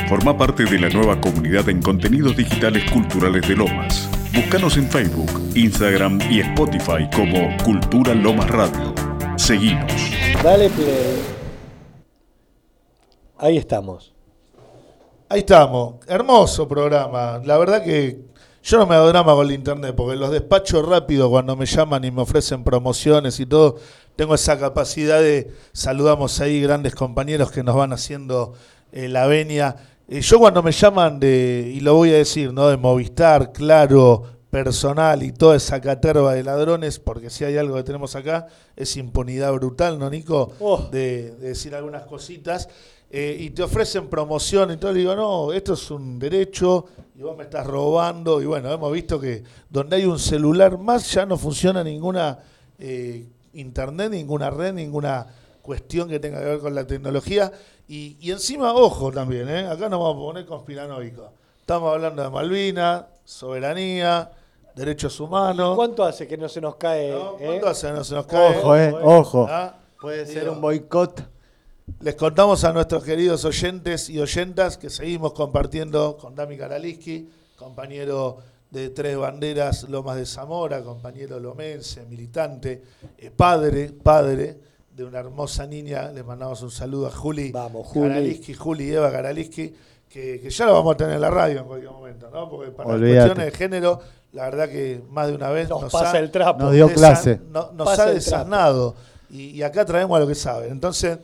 [0.09, 4.10] Forma parte de la nueva comunidad en contenidos digitales culturales de Lomas.
[4.32, 8.94] Búscanos en Facebook, Instagram y Spotify como Cultura Lomas Radio.
[9.36, 9.92] Seguimos.
[10.40, 11.20] Dale play.
[13.38, 14.14] Ahí estamos.
[15.28, 15.96] Ahí estamos.
[16.06, 17.40] Hermoso programa.
[17.44, 18.20] La verdad que
[18.62, 22.04] yo no me hago drama con el internet, porque los despacho rápido cuando me llaman
[22.04, 23.78] y me ofrecen promociones y todo,
[24.14, 28.54] tengo esa capacidad de saludamos ahí grandes compañeros que nos van haciendo
[28.92, 29.76] eh, la venia.
[30.12, 32.68] Eh, yo cuando me llaman de, y lo voy a decir, ¿no?
[32.68, 37.85] De Movistar, Claro, personal y toda esa caterva de ladrones, porque si hay algo que
[37.85, 40.53] tenemos acá, es impunidad brutal, ¿no, Nico?
[40.59, 40.88] Oh.
[40.90, 42.68] De, de decir algunas cositas.
[43.09, 47.23] Eh, y te ofrecen promoción y todo, le digo, no, esto es un derecho y
[47.23, 48.42] vos me estás robando.
[48.42, 52.40] Y bueno, hemos visto que donde hay un celular más ya no funciona ninguna
[52.81, 55.25] eh, internet, ninguna red, ninguna
[55.70, 57.52] cuestión que tenga que ver con la tecnología.
[57.87, 59.68] Y, y encima, ojo también, ¿eh?
[59.68, 61.30] acá nos vamos a poner conspiranoicos.
[61.61, 64.33] Estamos hablando de Malvinas, soberanía,
[64.74, 65.76] derechos humanos.
[65.76, 67.12] ¿Cuánto hace que no se nos cae?
[67.12, 67.37] ¿no?
[67.38, 67.44] eh?
[67.46, 68.59] ¿Cuánto hace que no se nos cae?
[68.59, 69.46] Ojo, eh, ojo.
[69.48, 69.76] ¿Ah?
[70.00, 71.22] Puede ser Digo, un boicot.
[72.00, 78.38] Les contamos a nuestros queridos oyentes y oyentas que seguimos compartiendo con Dami Karaliski, compañero
[78.72, 82.83] de Tres Banderas Lomas de Zamora, compañero lomense, militante,
[83.18, 84.69] eh, padre, padre
[85.00, 86.10] de una hermosa niña.
[86.12, 88.08] Les mandamos un saludo a Juli, Vamos, Juli.
[88.08, 89.74] Karaliski, Juli y Eva Karaliski,
[90.08, 92.50] que, que ya lo vamos a tener en la radio en cualquier momento, ¿no?
[92.50, 93.14] Porque para Olvídate.
[93.28, 94.00] cuestiones de género,
[94.32, 96.62] la verdad que más de una vez Nos nos, pasa ha- el trapo.
[96.64, 97.40] Nos dio clase.
[97.50, 98.94] no- nos Pasa ha desasnado.
[99.30, 100.70] Y, y acá traemos a lo que saben.
[100.70, 101.18] Entonces,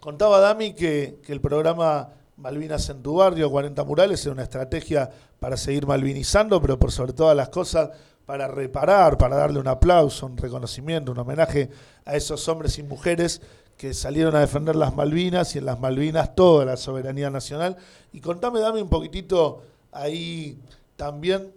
[0.00, 5.10] contaba Dami que, que el programa Malvinas en tu barrio, 40 murales, era una estrategia
[5.38, 7.90] para seguir malvinizando, pero por sobre todas las cosas
[8.30, 11.68] para reparar, para darle un aplauso, un reconocimiento, un homenaje
[12.04, 13.42] a esos hombres y mujeres
[13.76, 17.76] que salieron a defender las Malvinas y en las Malvinas toda la soberanía nacional.
[18.12, 20.60] Y contame, dame un poquitito ahí
[20.94, 21.52] también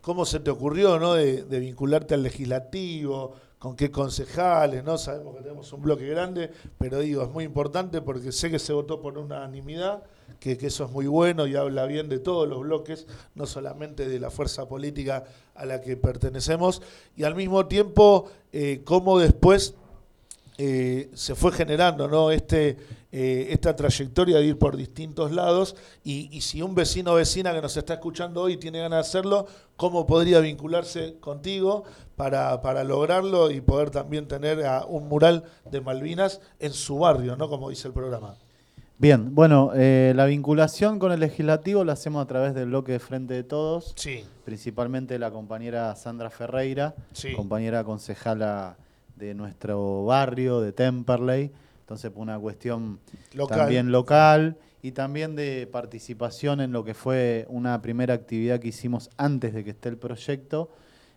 [0.00, 1.12] cómo se te ocurrió, ¿no?
[1.12, 4.98] De, de vincularte al legislativo, con qué concejales, ¿no?
[4.98, 8.72] Sabemos que tenemos un bloque grande, pero digo, es muy importante porque sé que se
[8.72, 10.04] votó por unanimidad,
[10.38, 14.08] que, que eso es muy bueno y habla bien de todos los bloques, no solamente
[14.08, 16.82] de la fuerza política a la que pertenecemos,
[17.16, 19.74] y al mismo tiempo, eh, cómo después
[20.60, 22.32] eh, se fue generando ¿no?
[22.32, 22.76] este,
[23.10, 27.54] eh, esta trayectoria de ir por distintos lados y, y si un vecino o vecina
[27.54, 31.84] que nos está escuchando hoy tiene ganas de hacerlo, ¿cómo podría vincularse contigo
[32.16, 37.36] para, para lograrlo y poder también tener a un mural de Malvinas en su barrio,
[37.36, 37.48] ¿no?
[37.48, 38.34] como dice el programa?
[39.00, 42.98] Bien, bueno, eh, la vinculación con el legislativo la hacemos a través del bloque de
[42.98, 47.32] Frente de Todos, Sí, principalmente la compañera Sandra Ferreira, Sí.
[47.32, 48.76] compañera concejala
[49.14, 51.52] de nuestro barrio, de Temperley,
[51.88, 53.00] entonces por una cuestión
[53.32, 53.60] Local.
[53.60, 59.08] también local y también de participación en lo que fue una primera actividad que hicimos
[59.16, 60.70] antes de que esté el proyecto,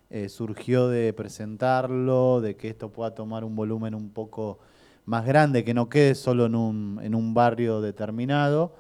[0.09, 4.59] eh, surgió de presentarlo, de que esto pueda tomar un volumen un poco
[5.03, 8.73] más grande, que no quede solo en un, en un barrio determinado.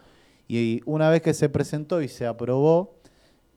[0.47, 3.00] Y una vez que se presentó y se aprobó,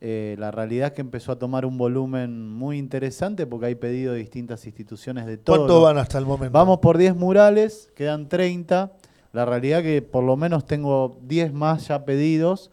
[0.07, 4.13] eh, la realidad es que empezó a tomar un volumen muy interesante porque hay pedido
[4.13, 5.57] de distintas instituciones de todo.
[5.57, 6.53] ¿Cuánto van hasta el momento?
[6.53, 8.93] Vamos por 10 murales, quedan 30.
[9.33, 12.71] La realidad que por lo menos tengo 10 más ya pedidos.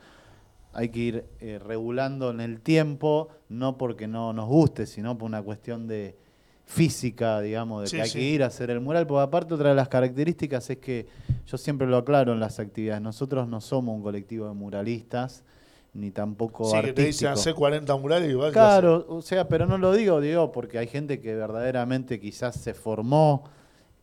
[0.73, 5.27] Hay que ir eh, regulando en el tiempo, no porque no nos guste, sino por
[5.27, 6.17] una cuestión de
[6.65, 8.19] física, digamos, de Sí, que hay sí.
[8.19, 9.07] que ir a hacer el mural.
[9.07, 11.07] Porque aparte otra de las características es que
[11.47, 15.45] yo siempre lo aclaro en las actividades, nosotros no somos un colectivo de muralistas,
[15.93, 17.31] ni tampoco Sí, que te dicen artístico.
[17.31, 18.51] hacer 40 murales igual.
[18.51, 22.73] Claro, o sea, pero no lo digo, digo, porque hay gente que verdaderamente quizás se
[22.73, 23.43] formó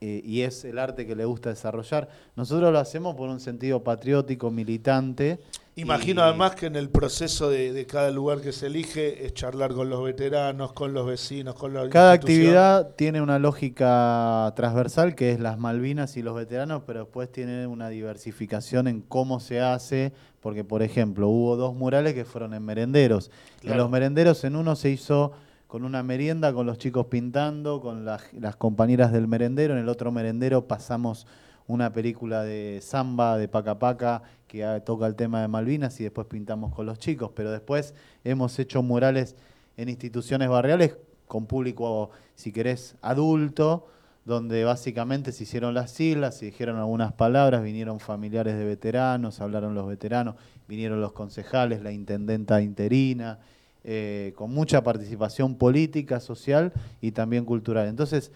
[0.00, 2.08] eh, y es el arte que le gusta desarrollar.
[2.36, 5.40] Nosotros lo hacemos por un sentido patriótico, militante.
[5.80, 9.32] Imagino y- además que en el proceso de, de cada lugar que se elige es
[9.34, 15.14] charlar con los veteranos, con los vecinos, con los Cada actividad tiene una lógica transversal
[15.14, 19.60] que es las Malvinas y los veteranos, pero después tiene una diversificación en cómo se
[19.60, 23.30] hace, porque por ejemplo hubo dos murales que fueron en merenderos.
[23.62, 25.32] En los merenderos en uno se hizo
[25.68, 29.88] con una merienda, con los chicos pintando, con las, las compañeras del merendero, en el
[29.88, 31.26] otro merendero pasamos
[31.68, 36.26] una película de samba, de Paca Paca, que toca el tema de Malvinas y después
[36.26, 37.94] pintamos con los chicos, pero después
[38.24, 39.36] hemos hecho murales
[39.76, 40.96] en instituciones barriales
[41.26, 43.86] con público, si querés, adulto,
[44.24, 49.74] donde básicamente se hicieron las siglas, se dijeron algunas palabras, vinieron familiares de veteranos, hablaron
[49.74, 53.38] los veteranos, vinieron los concejales, la intendenta interina,
[53.84, 57.88] eh, con mucha participación política, social y también cultural.
[57.88, 58.32] Entonces,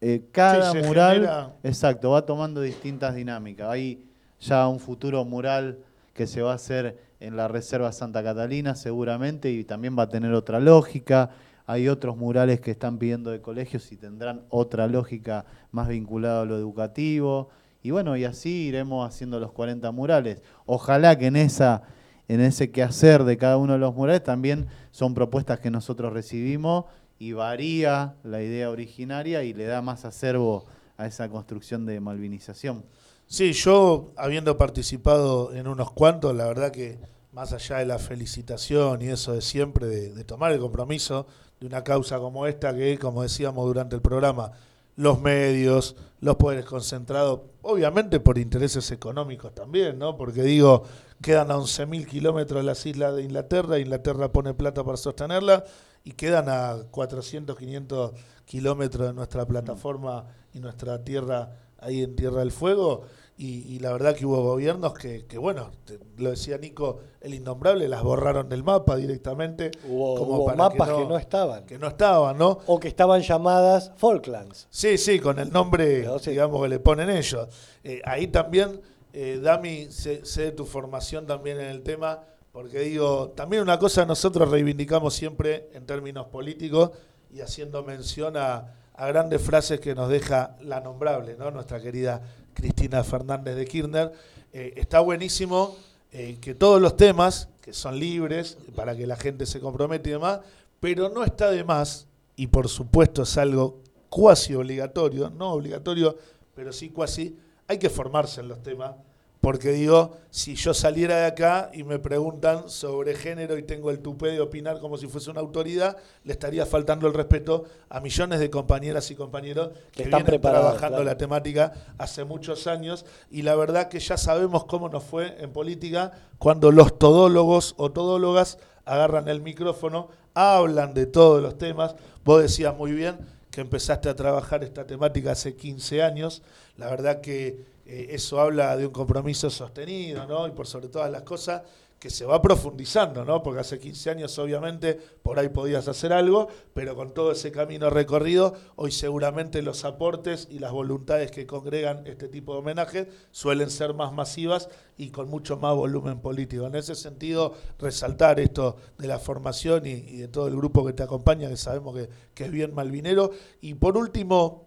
[0.00, 3.68] eh, cada Sí, mural, genera- exacto, va tomando distintas dinámicas.
[3.68, 4.02] Hay
[4.40, 5.78] ya un futuro mural
[6.14, 10.08] que se va a hacer en la Reserva Santa Catalina seguramente y también va a
[10.08, 11.30] tener otra lógica.
[11.66, 16.44] Hay otros murales que están pidiendo de colegios y tendrán otra lógica más vinculada a
[16.46, 17.50] lo educativo.
[17.82, 20.42] Y bueno, y así iremos haciendo los 40 murales.
[20.66, 21.82] Ojalá que en esa
[22.28, 26.84] en ese quehacer de cada uno de los murales también son propuestas que nosotros recibimos
[27.20, 30.64] y varía la idea originaria y le da más acervo
[30.96, 32.82] a esa construcción de malvinización.
[33.26, 36.98] Sí, yo habiendo participado en unos cuantos, la verdad que
[37.32, 41.26] más allá de la felicitación y eso de siempre, de, tomar el compromiso
[41.60, 44.52] de una causa como esta, que como decíamos durante el programa,
[44.96, 50.16] los medios, los poderes concentrados, obviamente por intereses económicos también, ¿no?
[50.16, 50.84] Porque digo,
[51.20, 55.64] quedan a 11.000 kilómetros las islas de Inglaterra, Inglaterra pone plata para sostenerla,
[56.04, 58.12] y quedan a 400, 500
[58.44, 63.02] kilómetros de nuestra plataforma y nuestra tierra ahí en Tierra del Fuego.
[63.42, 65.70] Y, la verdad que hubo gobiernos que, que, bueno,
[66.18, 69.70] lo decía Nico, el innombrable, las borraron del mapa directamente.
[69.88, 71.64] Hubo, como mapas que no, que no, estaban.
[71.64, 72.58] Que no estaban, ¿no?
[72.66, 74.68] O que estaban llamadas Falklands.
[74.68, 77.48] Sí, sí, con el nombre, digamos, que le ponen ellos.
[77.82, 78.82] Eh, ahí también,
[79.14, 82.20] eh, Dami, sé, de tu formación también en el tema,
[82.52, 86.90] porque digo, también una cosa nosotros reivindicamos siempre en términos políticos
[87.32, 91.50] y haciendo mención a, grandes frases que nos deja la nombrable, ¿no?
[91.50, 92.20] Nuestra querida
[92.52, 94.12] Cristina Fernández de Kirchner.
[94.52, 95.74] Eh, está buenísimo
[96.12, 100.12] eh, que todos los temas, que son libres para que la gente se comprometa y
[100.12, 100.40] demás,
[100.80, 103.80] pero no está de más, y por supuesto es algo
[104.10, 106.18] cuasi obligatorio, no obligatorio,
[106.54, 107.38] pero sí cuasi,
[107.68, 108.96] hay que formarse en los temas
[109.40, 114.00] porque digo, si yo saliera de acá y me preguntan sobre género y tengo el
[114.00, 118.38] tupé de opinar como si fuese una autoridad, le estaría faltando el respeto a millones
[118.38, 123.06] de compañeras y compañeros que, están vienen trabajando la temática hace muchos años.
[123.30, 127.92] Y la verdad que ya sabemos cómo nos fue en política cuando los todólogos o
[127.92, 131.96] todólogas agarran el micrófono, hablan de todos los temas.
[132.26, 133.16] Vos decías muy bien
[133.50, 136.42] que empezaste a trabajar esta temática hace 15 años.
[136.76, 140.46] La verdad que eh, eso habla de un compromiso sostenido, ¿no?
[140.46, 141.62] Y por sobre todas las cosas,
[141.98, 143.42] que se va profundizando, ¿no?
[143.42, 147.90] Porque hace 15 años, obviamente, por ahí podías hacer algo, pero con todo ese camino
[147.90, 153.70] recorrido, hoy seguramente los aportes y las voluntades que congregan este tipo de homenajes suelen
[153.70, 156.66] ser más masivas y con mucho más volumen político.
[156.66, 161.02] En ese sentido, resaltar esto de la formación y, de todo el grupo que te
[161.02, 163.32] acompaña, que sabemos que, que es bien malvinero.
[163.60, 164.64] Y por último,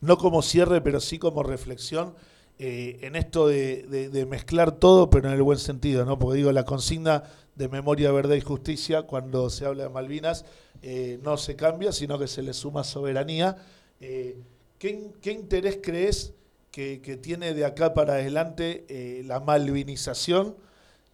[0.00, 2.14] no como cierre, pero sí como reflexión,
[2.62, 6.18] eh, en esto de, mezclar todo, pero en el buen sentido, ¿no?
[6.18, 7.22] Porque digo, la consigna
[7.54, 10.44] de memoria, verdad y justicia, cuando se habla de Malvinas,
[10.82, 13.56] eh, no se cambia, sino que se le suma soberanía.
[13.98, 14.36] Eh,
[14.78, 16.34] ¿qué, interés crees
[16.70, 20.54] que, tiene de acá para adelante la malvinización?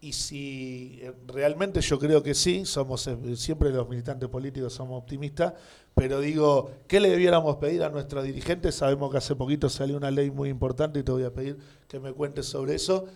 [0.07, 5.55] Y si realmente yo creo que sí, somos siempre los militantes políticos somos optimistas,
[5.97, 8.77] pero digo, ¿qué le debiéramos pedir a nuestros dirigentes?
[8.77, 11.99] Sabemos que hace poquito salió una ley muy importante y te voy a pedir que
[11.99, 13.07] me cuentes sobre eso,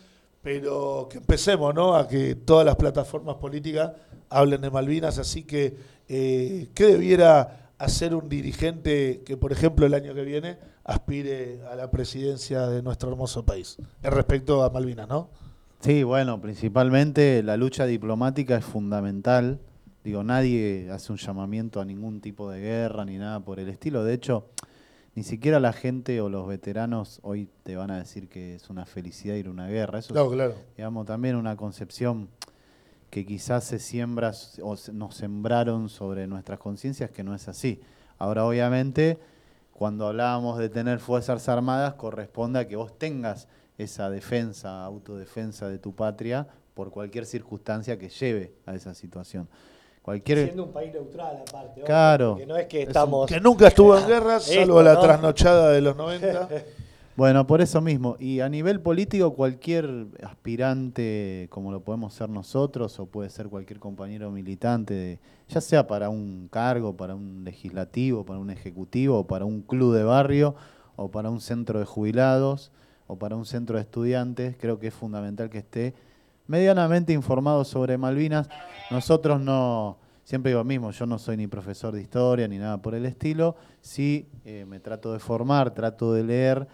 [0.42, 1.94] pero que empecemos, ¿no?
[1.94, 3.92] A que todas las plataformas políticas
[4.28, 5.76] hablen de Malvinas, así que,
[6.08, 11.76] eh, ¿qué debiera hacer un dirigente que, por ejemplo, el año que viene aspire a
[11.76, 15.30] la presidencia de nuestro hermoso país, en respecto a Malvinas, ¿no?
[15.80, 19.60] Sí, bueno, principalmente la lucha diplomática es fundamental
[20.02, 24.02] Digo, nadie hace un llamamiento a ningún tipo de guerra ni nada por el estilo.
[24.02, 24.46] De hecho,
[25.14, 28.86] ni siquiera la gente o los veteranos hoy te van a decir que es una
[28.86, 29.98] felicidad ir a una guerra.
[29.98, 30.54] Eso es, claro.
[30.74, 32.30] digamos, también una concepción
[33.10, 37.82] que quizás se siembra o nos sembraron sobre nuestras conciencias que no es así.
[38.18, 39.18] Ahora, obviamente,
[39.74, 43.48] cuando hablábamos de tener fuerzas armadas, corresponde a que vos tengas
[43.82, 49.48] esa defensa, autodefensa de tu patria por cualquier circunstancia que lleve a esa situación.
[50.24, 51.82] Siendo un país neutral aparte.
[51.82, 52.36] Claro.
[52.36, 53.28] que no es que estamos...
[53.28, 56.48] que nunca estuvo en guerra, salvo la trasnochada de los 90.
[57.16, 58.16] bueno, por eso mismo.
[58.18, 63.78] Y a nivel político, cualquier aspirante, como lo podemos ser nosotros, o puede ser cualquier
[63.78, 69.44] compañero militante, ya sea para un cargo, para un legislativo, para un ejecutivo, o para
[69.44, 70.56] un club de barrio,
[70.96, 72.72] o para un centro de jubilados,
[73.10, 75.94] o para un centro de estudiantes, creo que es fundamental que esté
[76.46, 78.48] medianamente informado sobre Malvinas.
[78.88, 82.80] Nosotros no, siempre digo lo mismo, yo no soy ni profesor de historia ni nada
[82.80, 86.68] por el estilo, sí eh, me trato de formar, trato de leer,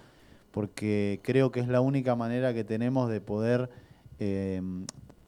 [0.50, 3.70] porque creo que es la única manera que tenemos de poder,
[4.18, 4.60] eh,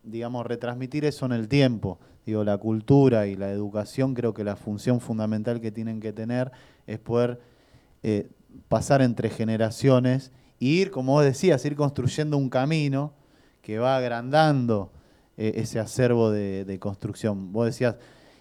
[0.02, 1.98] digamos, retransmitir eso en el tiempo.
[2.26, 6.52] Digo, la cultura y la educación, creo que la función fundamental que tienen que tener
[6.86, 7.40] es poder
[8.02, 8.28] eh,
[8.68, 13.12] pasar entre generaciones e ir, como vos decías, ir construyendo un camino
[13.62, 14.90] que va agrandando
[15.36, 17.52] eh, ese acervo de, de construcción.
[17.52, 17.96] Vos decías,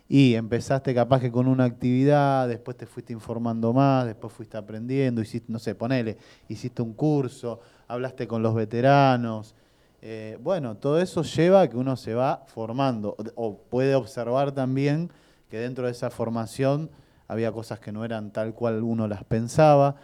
[0.10, 5.22] y empezaste capaz que con una actividad, después te fuiste informando más, después fuiste aprendiendo,
[5.22, 9.54] hiciste, no sé, ponele, hiciste un curso, hablaste con los veteranos.
[10.02, 15.12] Eh, bueno, todo eso lleva a que uno se va formando o puede observar también
[15.50, 16.90] que dentro de esa formación
[17.28, 19.96] había cosas que no eran tal cual uno las pensaba.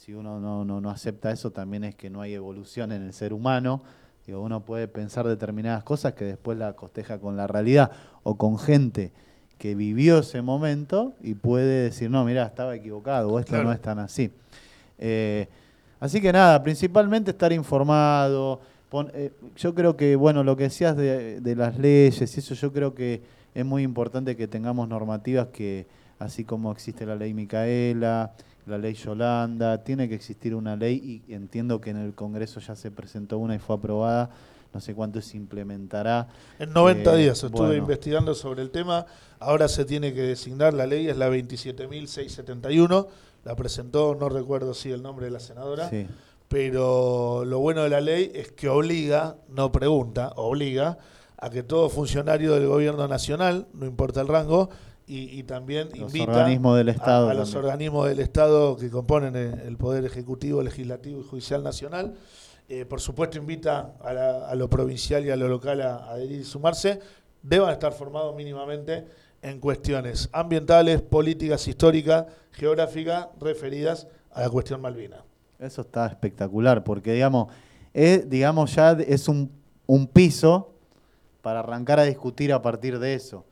[0.00, 3.12] Si uno no, no, no acepta eso, también es que no hay evolución en el
[3.12, 3.82] ser humano.
[4.26, 7.90] Digo, uno puede pensar determinadas cosas que después la costeja con la realidad
[8.22, 9.12] o con gente
[9.58, 13.82] que vivió ese momento y puede decir, no, mira, estaba equivocado o esto no es
[13.82, 14.32] tan así.
[14.96, 15.48] Eh,
[16.00, 18.62] así que nada, principalmente estar informado.
[19.12, 22.72] Eh, yo creo que, bueno, lo que decías de, de las leyes y eso, yo
[22.72, 23.20] creo que
[23.54, 25.86] es muy importante que tengamos normativas que,
[26.18, 28.32] así como existe la ley Micaela,
[28.70, 32.74] la ley Yolanda, tiene que existir una ley y entiendo que en el Congreso ya
[32.74, 34.30] se presentó una y fue aprobada
[34.72, 36.28] no sé cuánto se implementará.
[36.58, 39.06] En 90 eh, días estuve investigando sobre el tema,
[39.38, 43.06] ahora se tiene que designar, la ley es la 27.671,
[43.44, 45.90] la presentó, no recuerdo si el nombre de la senadora,
[46.48, 50.98] pero lo bueno de la ley es que obliga, no pregunta, obliga
[51.36, 54.68] a que todo funcionario del gobierno nacional, no importa el rango,
[55.12, 60.62] y, también invita del Estado a, los organismos del Estado que componen el Poder Ejecutivo,
[60.62, 62.14] Legislativo y Judicial Nacional,
[62.68, 67.00] eh, por supuesto invita a, lo provincial y a lo local a, adherir y sumarse,
[67.42, 69.04] deban estar formados mínimamente
[69.42, 75.24] en cuestiones ambientales, políticas, históricas, geográficas, referidas a la cuestión Malvina.
[75.58, 77.52] Eso está espectacular, porque digamos,
[77.92, 79.50] es, digamos ya es un,
[79.86, 80.72] un piso
[81.42, 83.44] para arrancar a discutir a partir de eso.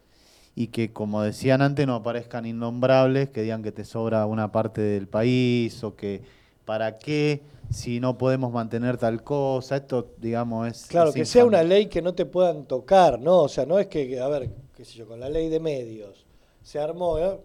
[0.60, 4.80] Y que, como decían antes, no aparezcan innombrables, que digan que te sobra una parte
[4.80, 6.20] del país o que
[6.64, 10.86] para qué si no podemos mantener tal cosa, esto, digamos, es...
[10.86, 13.42] Claro, que sea una ley que no te puedan tocar, ¿no?
[13.42, 16.26] O sea, no es que, a ver, qué sé yo, con la ley de medios
[16.60, 17.38] se armó, ¿eh?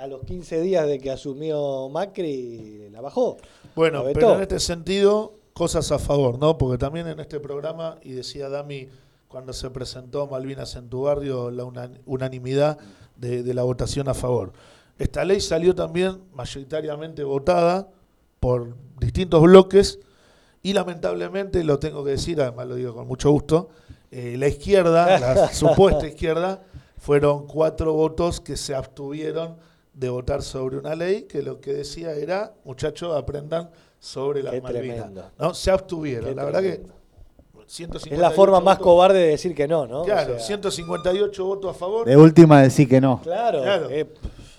[0.00, 3.36] a los 15 días de que asumió Macri, la bajó.
[3.76, 6.58] Bueno, pero en este sentido, cosas a favor, ¿no?
[6.58, 8.88] Porque también en este programa, y decía Dami
[9.28, 11.64] cuando se presentó Malvinas en tu barrio, la
[12.06, 12.78] unanimidad
[13.16, 14.52] de, de la votación a favor.
[14.98, 17.88] Esta ley salió también mayoritariamente votada
[18.40, 20.00] por distintos bloques
[20.62, 23.68] y lamentablemente, lo tengo que decir, además lo digo con mucho gusto,
[24.10, 26.62] eh, la izquierda, la supuesta izquierda,
[26.96, 29.56] fueron cuatro votos que se abstuvieron
[29.94, 33.70] de votar sobre una ley que lo que decía era, muchachos, aprendan
[34.00, 35.10] sobre las Malvinas.
[35.38, 35.54] ¿no?
[35.54, 36.34] Se abstuvieron.
[36.34, 36.82] la verdad que
[37.68, 40.04] es la forma más cobarde de decir que no, ¿no?
[40.04, 42.06] Claro, 158 votos a favor.
[42.06, 43.20] De última decir que no.
[43.22, 43.88] Claro.
[43.90, 44.06] Eh,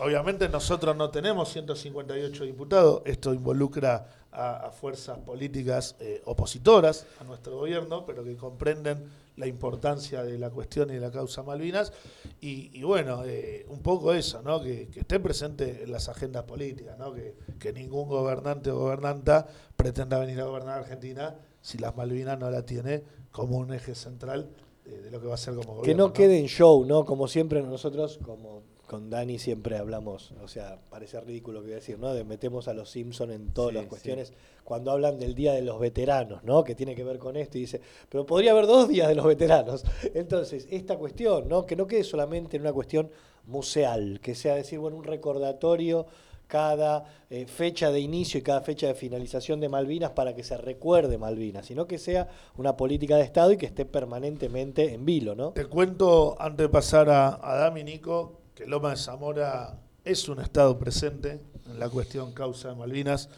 [0.02, 7.58] Obviamente nosotros no tenemos 158 diputados, esto involucra a, fuerzas políticas eh, opositoras a nuestro
[7.58, 9.04] gobierno, pero que comprenden
[9.36, 11.92] la importancia de la cuestión y de la causa Malvinas.
[12.40, 14.62] Y, bueno, eh, un poco eso, ¿no?
[14.62, 17.14] Que, esté presente en las agendas políticas, ¿no?
[17.14, 21.36] Que, que ningún gobernante o gobernanta pretenda venir a gobernar Argentina
[21.70, 24.50] si las Malvinas no la tiene como un eje central
[24.86, 25.84] de, lo que va a ser como gobierno.
[25.84, 27.06] Que no, quede en show, ¿no?
[27.06, 31.76] Como siempre nosotros, como con Dani siempre hablamos, o sea, parece ridículo que voy a
[31.76, 32.12] decir, ¿no?
[32.12, 35.80] De metemos a los Simpson en todas las cuestiones cuando hablan del Día de los
[35.80, 36.64] Veteranos, ¿no?
[36.64, 39.28] Que tiene que ver con esto y dice, pero podría haber dos días de los
[39.28, 39.84] veteranos.
[40.16, 41.68] Entonces, esta cuestión, ¿no?
[41.68, 43.12] Que no quede solamente en una cuestión
[43.46, 46.08] museal, que sea decir, bueno, un recordatorio
[46.50, 50.58] cada eh, fecha de inicio y cada fecha de finalización de Malvinas para que se
[50.58, 52.28] recuerde Malvinas, sino que sea
[52.58, 55.52] una política de Estado y que esté permanentemente en vilo, ¿no?
[55.52, 58.02] Te cuento, antes de pasar a, a Dami
[58.56, 63.30] que Loma de Zamora es un estado presente en la cuestión causa de Malvinas.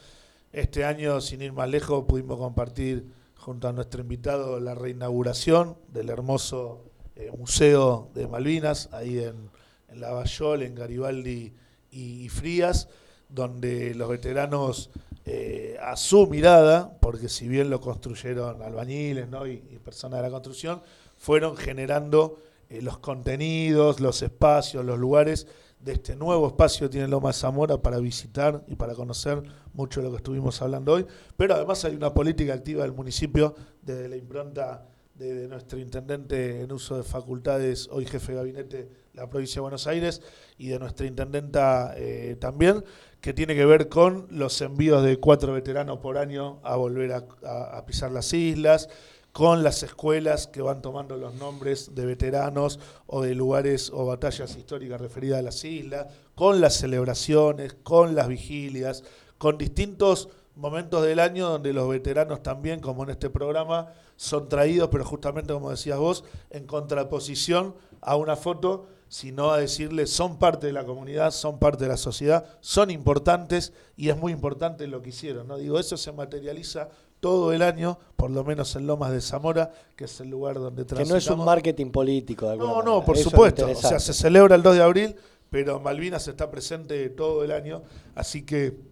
[0.54, 6.10] Este año, sin ir más lejos, pudimos compartir junto a nuestro invitado la reinauguración del
[6.10, 6.86] hermoso
[7.18, 9.50] eh, Museo de Malvinas, ahí en,
[9.90, 11.54] en Lavallol, en Garibaldi
[11.92, 12.88] y, Frías,
[13.32, 14.90] donde los veteranos,
[15.26, 20.82] eh, a su mirada, porque si bien lo construyeron albañiles y personas de la construcción,
[21.18, 25.48] fueron generando eh, los contenidos, los espacios, los lugares
[25.80, 29.42] de este nuevo espacio tiene Loma Zamora para visitar y para conocer
[29.74, 31.06] mucho de lo que estuvimos hablando hoy.
[31.38, 34.86] Pero además hay una política activa del municipio desde la impronta
[35.22, 39.88] de, nuestro intendente en uso de facultades, hoy jefe de gabinete la provincia de Buenos
[39.88, 40.22] Aires,
[40.58, 42.84] y de nuestra intendenta eh, también,
[43.20, 47.86] que tiene que ver con los envíos de cuatro veteranos por año a volver a
[47.86, 48.90] pisar las islas
[49.32, 54.58] con las escuelas que van tomando los nombres de veteranos o de lugares o batallas
[54.58, 59.04] históricas referidas a las islas, con las celebraciones, con las vigilias,
[59.38, 60.30] con distintos
[60.62, 65.52] momentos del año donde los veteranos también, como en este programa, son traídos, pero justamente
[65.52, 70.86] como decías vos, en contraposición a una foto, sino a decirles son parte de la
[70.86, 75.48] comunidad, son parte de la sociedad, son importantes y es muy importante lo que hicieron.
[75.48, 75.58] ¿no?
[75.58, 76.90] Digo, eso se materializa
[77.20, 80.86] todo el año, por lo menos en Lomas de Zamora, que es el lugar donde
[80.86, 81.24] transitamos.
[81.24, 83.68] Que no es un marketing político de alguna No, no, por supuesto.
[83.68, 85.16] O sea, se celebra el 2 de abril,
[85.50, 87.84] pero Malvinas está presente todo el año,
[88.16, 88.91] así que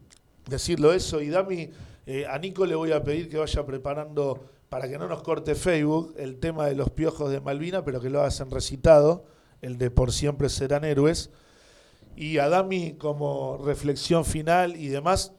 [0.50, 1.22] decirlo eso.
[1.22, 1.70] Y Dami,
[2.06, 5.56] eh, a Nico le voy a pedir que vaya preparando, para que no nos corte
[5.56, 9.26] Facebook, el tema de los piojos de Malvina, pero que lo hagan recitado,
[9.62, 11.32] el de Por siempre serán héroes.
[12.16, 15.34] Y a Dami, como reflexión final y demás,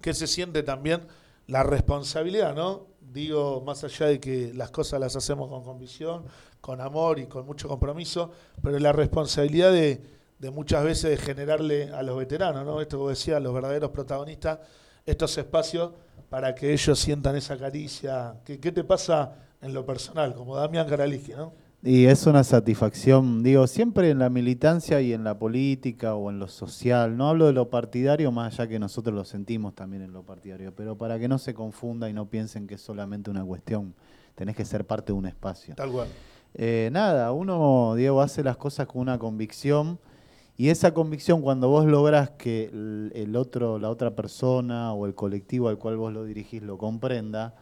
[0.00, 1.02] ¿qué se siente también?
[1.46, 2.86] la responsabilidad, ¿no?
[3.00, 6.24] Digo, más allá de que las cosas las hacemos con convicción,
[6.60, 8.30] con amor y con mucho compromiso,
[8.62, 10.00] pero la responsabilidad de,
[10.50, 12.80] muchas veces de generarle a los veteranos, ¿no?
[12.80, 14.58] Esto que decía, los verdaderos protagonistas,
[15.06, 15.92] estos espacios
[16.28, 18.36] para que ellos sientan esa caricia.
[18.44, 21.52] ¿Qué, qué te pasa en lo personal, como Damián Karaliski, ¿no?
[21.84, 26.38] Y es una satisfacción, digo, siempre en la militancia y en la política o en
[26.38, 27.16] lo social.
[27.16, 30.72] No hablo de lo partidario, más allá que nosotros lo sentimos también en lo partidario,
[30.76, 33.96] pero para que no se confunda y no piensen que es solamente una cuestión,
[34.36, 35.74] tenés que ser parte de un espacio.
[35.74, 36.06] Tal cual.
[36.54, 39.98] Eh, nada, uno, Diego, hace las cosas con una convicción
[40.62, 45.68] y esa convicción cuando vos lográs que el otro, la otra persona o el colectivo
[45.68, 47.56] al cual vos lo dirigís lo comprenda,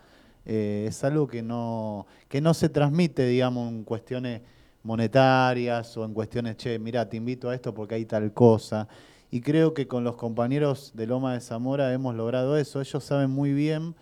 [0.44, 4.42] eh, es algo que no, que no se transmite, digamos, en cuestiones
[4.82, 8.86] monetarias o en cuestiones, che, mira, te invito a esto porque hay tal cosa.
[9.30, 12.82] Y creo que con los compañeros de Loma de Zamora hemos logrado eso.
[12.82, 13.94] Ellos saben muy bien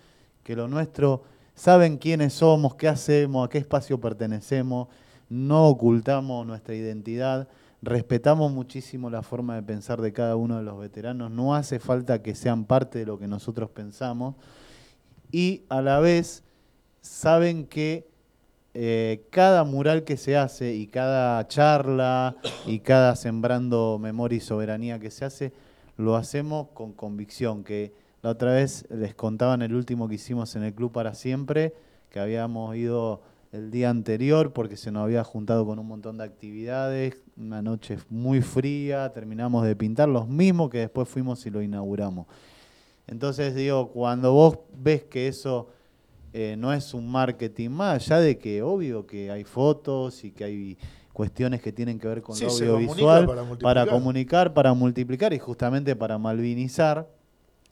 [0.43, 1.23] que lo nuestro,
[1.55, 4.89] saben quiénes somos, qué hacemos, a qué espacio pertenecemos,
[5.29, 7.47] no ocultamos nuestra identidad,
[7.83, 12.23] respetamos muchísimo la forma de pensar de cada uno de los veteranos, no hace falta
[12.23, 14.35] que sean parte de lo que nosotros pensamos
[15.31, 16.43] y a la vez
[17.01, 18.09] saben que
[18.75, 24.99] eh, cada mural que se hace y cada charla y cada sembrando memoria y soberanía
[24.99, 25.53] que se hace,
[25.97, 30.55] lo hacemos con convicción, que la otra vez les contaba en el último que hicimos
[30.55, 31.75] en el Club para Siempre,
[32.11, 33.23] que habíamos ido
[33.53, 37.99] el día anterior porque se nos había juntado con un montón de actividades, una noche
[38.11, 42.27] muy fría, terminamos de pintar los mismos que después fuimos y lo inauguramos.
[43.07, 45.69] Entonces digo, cuando vos ves que eso
[46.33, 50.45] eh, no es un marketing más, allá de que obvio que hay fotos y que
[50.45, 50.79] hay
[51.13, 53.27] cuestiones que tienen que ver con lo audiovisual,
[53.61, 57.09] para, comunicar, para multiplicar y justamente para malvinizar,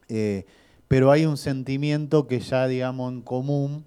[0.08, 0.46] eh,
[0.88, 3.84] pero hay un sentimiento que ya digamos en común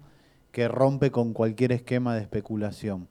[0.52, 3.08] que rompe con cualquier esquema de especulación.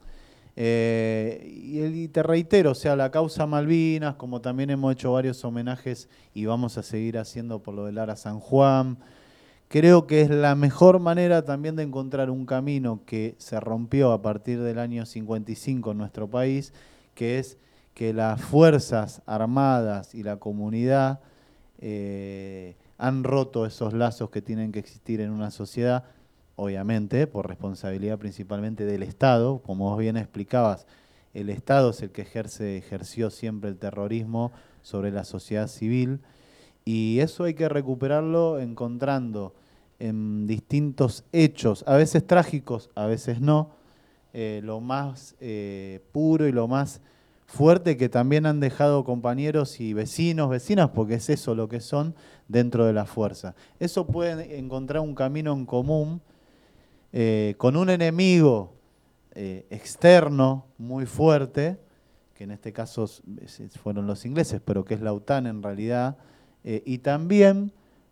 [0.62, 6.10] Eh, y, te reitero, o sea, la causa Malvinas, como también hemos hecho varios homenajes
[6.34, 8.98] y vamos a seguir haciendo por lo de Lara San Juan,
[9.70, 14.22] creo que es la mejor manera también de encontrar un camino que se rompió a
[14.22, 16.74] partir del año 55 en nuestro país,
[17.16, 17.58] que es
[17.94, 21.22] que las Fuerzas Armadas y la comunidad
[21.80, 26.04] eh, han roto esos lazos que tienen que existir en una sociedad
[26.60, 29.60] obviamente, por responsabilidad principalmente del Estado.
[29.60, 30.86] Como vos bien explicabas,
[31.34, 34.52] el Estado es el que ejerce, ejerció siempre el terrorismo
[34.82, 36.20] sobre la sociedad civil
[36.86, 39.54] y eso hay que recuperarlo encontrando
[40.00, 43.72] en distintos hechos, a veces trágicos, a veces no,
[44.34, 47.02] eh, lo más eh, puro y lo más
[47.46, 52.16] fuerte que también han dejado compañeros y vecinos, vecinas, porque es eso lo que son
[52.48, 53.56] dentro de la fuerza.
[53.80, 56.22] Eso puede encontrar un camino en común
[57.12, 58.76] eh, con un enemigo
[59.34, 61.80] eh, externo muy fuerte,
[62.36, 63.10] que en este caso
[63.82, 66.18] fueron los ingleses, pero que es la OTAN en realidad,
[66.64, 67.72] eh, y también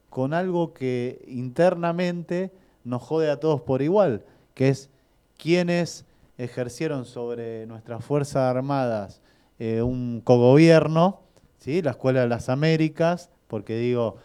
[0.09, 2.51] con algo que internamente
[2.83, 4.25] nos jode a todos por igual,
[4.55, 4.89] que es
[5.37, 6.05] quienes
[6.37, 9.21] ejercieron sobre nuestras Fuerzas Armadas
[9.59, 11.21] un cogobierno,
[11.57, 11.81] ¿sí?
[11.81, 14.17] la Escuela de las Américas, porque digo,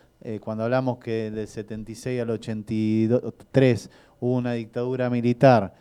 [0.43, 3.91] cuando hablamos que del 76 al 83
[4.23, 5.75] hubo una dictadura militar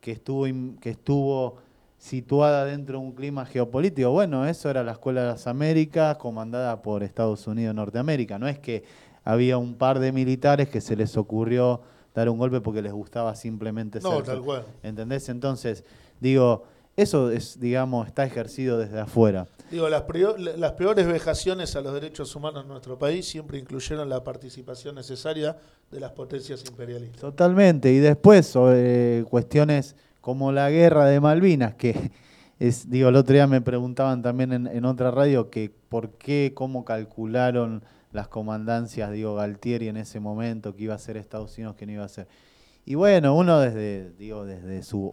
[0.00, 0.46] que estuvo,
[0.80, 1.58] que estuvo
[1.96, 4.10] situada dentro de un clima geopolítico.
[4.10, 8.36] Bueno, eso era la Escuela de las Américas comandada por Estados Unidos Norteamérica.
[8.36, 8.82] No es que
[9.22, 11.82] había un par de militares que se les ocurrió
[12.12, 14.64] dar un golpe porque les gustaba simplemente no, tal cual.
[14.82, 15.28] ¿Entendés?
[15.28, 15.84] Entonces,
[16.20, 16.64] digo,
[16.96, 19.46] eso es, digamos, está ejercido desde afuera.
[19.70, 20.04] Digo, las,
[20.56, 25.56] las peores vejaciones a los derechos humanos en nuestro país siempre incluyeron la participación necesaria
[25.90, 27.20] de las potencias imperialistas.
[27.20, 27.92] Totalmente.
[27.92, 32.12] Y después, sobre cuestiones como la guerra de Malvinas, que
[32.60, 36.52] es, digo, el otro día me preguntaban también en, en otra radio que por qué,
[36.54, 37.82] cómo calcularon
[38.12, 41.92] las comandancias, digo, Galtieri en ese momento, que iba a ser Estados Unidos, que no
[41.92, 42.28] iba a ser.
[42.86, 45.12] Y bueno, uno desde, digo, desde su,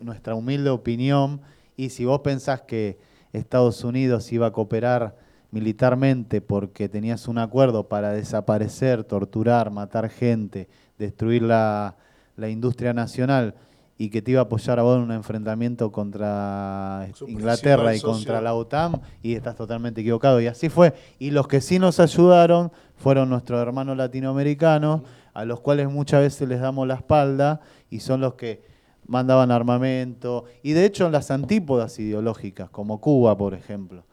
[0.00, 1.40] nuestra humilde opinión,
[1.76, 2.98] y si vos pensás que
[3.32, 5.16] Estados Unidos iba a cooperar
[5.50, 11.96] militarmente porque tenías un acuerdo para desaparecer, torturar, matar gente, destruir la,
[12.36, 13.54] la industria nacional,
[14.00, 18.40] y que te iba a apoyar a vos en un enfrentamiento contra Inglaterra y contra
[18.40, 20.40] la OTAN y estás totalmente equivocado.
[20.40, 20.94] Y así fue.
[21.18, 25.00] Y los que sí nos ayudaron fueron nuestros hermanos latinoamericanos,
[25.38, 27.60] a los cuales muchas veces les damos la espalda
[27.90, 28.60] y son los que
[29.06, 30.46] mandaban armamento.
[30.64, 34.04] Y de hecho en las antípodas ideológicas, como Cuba, por ejemplo.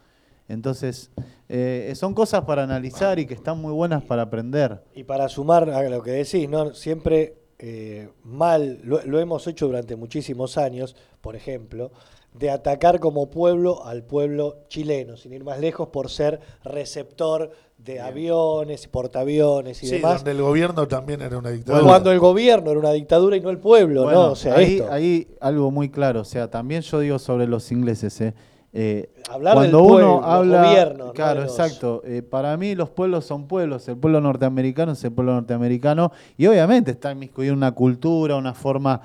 [0.47, 1.09] Entonces,
[1.49, 4.83] eh, son cosas para analizar y que están muy buenas para aprender.
[4.93, 6.75] Y para sumar a lo que decís, ¿no?
[6.75, 11.91] siempre eh, mal, lo, hemos hecho durante muchísimos años, por ejemplo,
[12.37, 17.99] de atacar como pueblo al pueblo chileno, sin ir más lejos, por ser receptor de
[17.99, 20.17] aviones, portaaviones y sí, demás.
[20.17, 21.83] donde el gobierno también era una dictadura.
[21.83, 24.31] Cuando el gobierno era una dictadura y no el pueblo, ¿no?
[24.31, 28.19] O sea, ahí, ahí algo muy claro, o sea, también yo digo sobre los ingleses,
[28.21, 28.33] ¿eh?
[28.77, 29.09] Eh,
[29.41, 32.01] cuando uno habla, gobierno, claro, exacto.
[32.03, 33.87] Eh, para mí los pueblos son pueblos.
[33.87, 38.99] El pueblo norteamericano es el pueblo norteamericano y obviamente está inmiscuido una cultura, una forma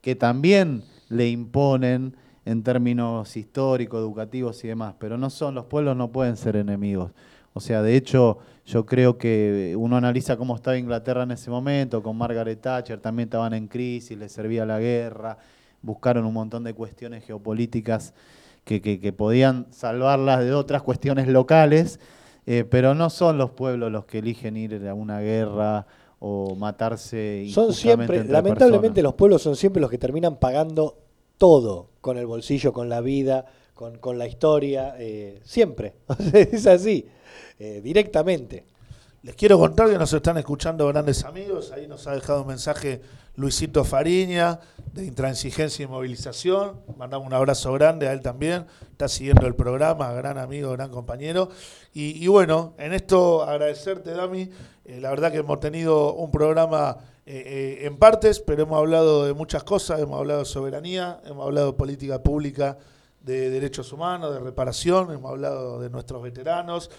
[0.00, 2.14] que también le imponen
[2.46, 4.94] en términos históricos, educativos y demás.
[4.98, 7.10] Pero no son los pueblos, no pueden ser enemigos.
[7.52, 12.02] O sea, de hecho, yo creo que uno analiza cómo estaba Inglaterra en ese momento,
[12.02, 15.38] con Margaret Thatcher, también estaban en crisis, les servía la guerra,
[15.82, 18.14] buscaron un montón de cuestiones geopolíticas
[18.64, 21.98] que, podían salvarlas de otras cuestiones locales,
[22.46, 25.86] eh, pero no son los pueblos los que eligen ir a una guerra
[26.18, 27.46] o matarse.
[27.50, 31.05] Son siempre, lamentablemente los pueblos son siempre los que terminan pagando
[31.38, 35.94] todo con el bolsillo, con la vida, con, la historia, eh, siempre.
[36.32, 37.06] es así,
[37.58, 38.64] eh, directamente.
[39.22, 41.72] Les quiero contar que nos están escuchando grandes amigos.
[41.72, 43.00] Ahí nos ha dejado un mensaje
[43.34, 44.60] Luisito Fariña,
[44.92, 46.80] de Intransigencia y Movilización.
[46.96, 48.66] Mandamos un abrazo grande a él también.
[48.92, 51.50] Está siguiendo el programa, gran amigo, gran compañero.
[51.92, 54.48] Y, bueno, en esto agradecerte, Dami.
[54.84, 59.26] Eh, la verdad que hemos tenido un programa eh, eh, en partes, pero hemos hablado
[59.26, 60.00] de muchas cosas.
[60.00, 62.78] Hemos hablado de soberanía, hemos hablado de política pública,
[63.20, 66.90] de derechos humanos, de reparación, hemos hablado de nuestros veteranos.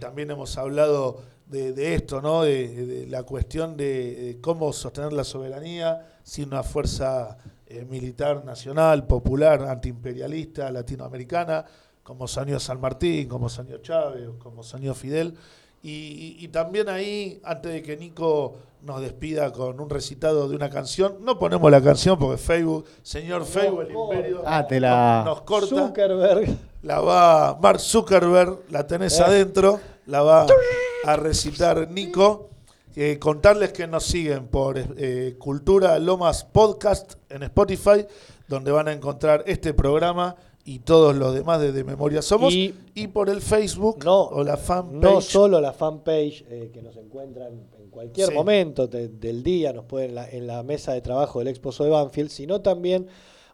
[0.00, 2.42] también hemos hablado de, esto, ¿no?
[2.42, 7.36] De, la cuestión de, cómo sostener la soberanía sin una fuerza
[7.66, 11.64] eh, militar nacional, popular, antiimperialista, latinoamericana,
[12.02, 15.34] como soñó San Martín, como soñó Chávez, como soñó Fidel.
[15.84, 21.16] Y, también ahí, antes de que Nico nos despida con un recitado de una canción,
[21.22, 25.22] no ponemos la canción porque Facebook, señor Facebook, el imperio, ah, te la...
[25.24, 25.88] nos, corta.
[25.88, 26.56] Zuckerberg.
[26.82, 29.22] La va, Mark Zuckerberg, la tenés eh.
[29.24, 30.46] adentro, la va
[31.04, 32.50] a recitar Nico.
[32.94, 38.06] Eh, contarles que nos siguen por eh, Cultura Lomas Podcast en Spotify,
[38.46, 42.72] donde van a encontrar este programa y todos los demás de, de Memoria Somos, y,
[43.12, 45.00] por el Facebook o la fanpage.
[45.00, 50.16] No solo la fanpage eh, que nos encuentran en cualquier momento del día, nos pueden
[50.30, 53.08] en la, mesa de trabajo del Exposo de Banfield, sino también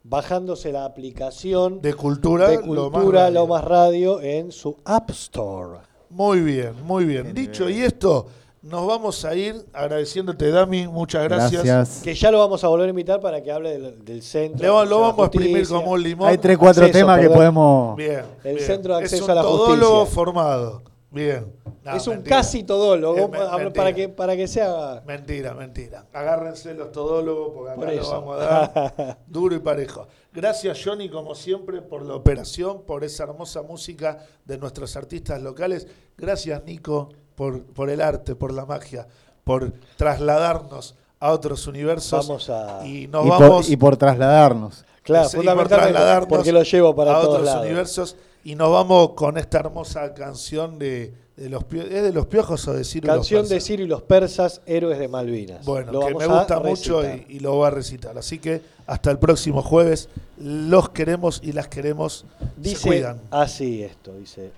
[0.05, 5.81] bajándose la aplicación de Cultura, de Cultura Lomas Radio en su App Store.
[6.11, 7.35] Muy bien, muy bien.
[7.35, 8.27] Dicho y esto,
[8.63, 12.01] nos vamos a ir agradeciéndote, Dami, muchas gracias.
[12.03, 14.85] Que ya lo vamos a volver a invitar para que hable del, centro.
[14.85, 16.29] lo vamos a exprimir como un limón.
[16.29, 17.97] Hay tres, cuatro temas que podemos.
[17.97, 18.25] Bien.
[18.43, 20.83] El centro de acceso es un a la todólogo formado.
[21.11, 21.47] Bien.
[21.95, 25.03] es un casi todólogo, para, que, para que sea...
[25.07, 26.05] Mentira, mentira.
[26.13, 30.07] Agárrense los todólogos porque acá lo vamos a dar duro y parejo.
[30.33, 35.87] Gracias Johnny, como siempre, por la operación, por esa hermosa música de nuestros artistas locales.
[36.19, 37.09] Gracias Nico
[37.39, 39.07] por, por el arte, por la magia,
[39.45, 42.27] por trasladarnos a otros universos.
[42.27, 42.85] Vamos a...
[42.85, 43.71] Y nos vamos...
[43.71, 44.85] y por trasladarnos.
[45.05, 48.17] Claro, fundamentalmente porque lo llevo para a otros universos.
[48.43, 52.73] Y nos vamos con esta hermosa canción de, de los ¿Es de los piojos o
[52.73, 55.65] de Ciro Canción y los de Ciro y los persas, héroes de Malvinas.
[55.65, 58.19] Bueno, que me gusta mucho y, lo voy a recitar.
[58.19, 60.09] Así que hasta el próximo jueves.
[60.39, 62.25] Los queremos y las queremos.
[62.57, 63.21] Dice, se cuidan.
[63.31, 64.51] Así esto, dice.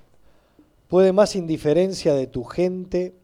[0.90, 3.14] Puede más indiferencia de tu gente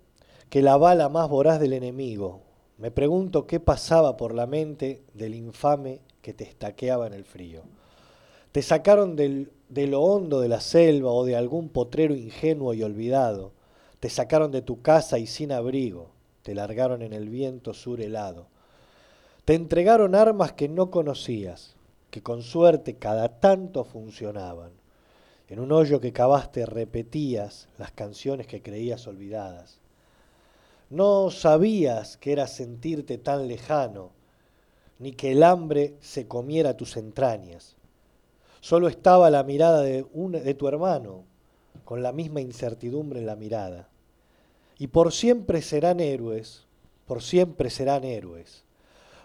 [0.51, 2.43] que la bala más voraz del enemigo.
[2.79, 7.63] Me pregunto qué pasaba por la mente del infame que te estaqueaba en el frío.
[8.53, 12.85] Te sacaron del de lo hondo de la selva o de algún potrero ingenuo y
[12.85, 13.51] olvidado.
[13.99, 16.11] Te sacaron de tu casa y sin abrigo,
[16.43, 18.47] te largaron en el viento sur helado.
[19.45, 21.75] Te entregaron armas que no conocías,
[22.11, 24.86] que con suerte cada tanto funcionaban.
[25.49, 29.79] En un hoyo que cavaste repetías las canciones que creías olvidadas.
[30.91, 34.11] No sabías que era sentirte tan lejano,
[34.99, 37.77] ni que el hambre se comiera tus entrañas.
[38.61, 41.25] Solo estaba la mirada de, de tu hermano,
[41.85, 43.89] con la misma incertidumbre en la mirada.
[44.79, 46.67] Y por siempre serán héroes,
[47.07, 48.65] por siempre serán héroes.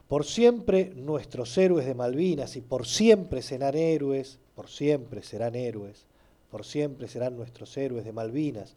[0.08, 6.06] Por siempre nuestros héroes de Malvinas y por siempre serán héroes, por siempre serán héroes,
[6.52, 8.76] por siempre serán nuestros héroes de Malvinas,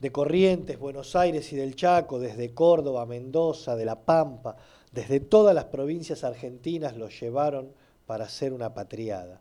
[0.00, 4.56] de Corrientes, Buenos Aires y del Chaco, desde Córdoba, Mendoza, de La Pampa,
[4.90, 7.70] desde todas las provincias argentinas los llevaron
[8.06, 9.40] para hacer una patriada.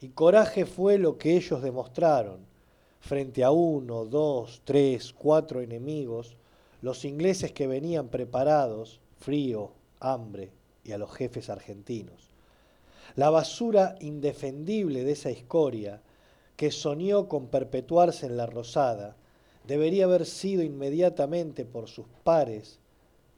[0.00, 2.38] Y coraje fue lo que ellos demostraron.
[3.00, 6.36] Frente a uno, dos, tres, cuatro enemigos,
[6.80, 10.50] los ingleses que venían preparados, frío, hambre,
[10.84, 12.30] y a los jefes argentinos.
[13.16, 16.00] La basura indefendible de esa escoria,
[16.60, 19.16] que soñó con perpetuarse en la Rosada,
[19.66, 22.78] debería haber sido inmediatamente por sus pares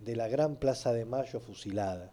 [0.00, 2.10] de la gran Plaza de Mayo fusilada.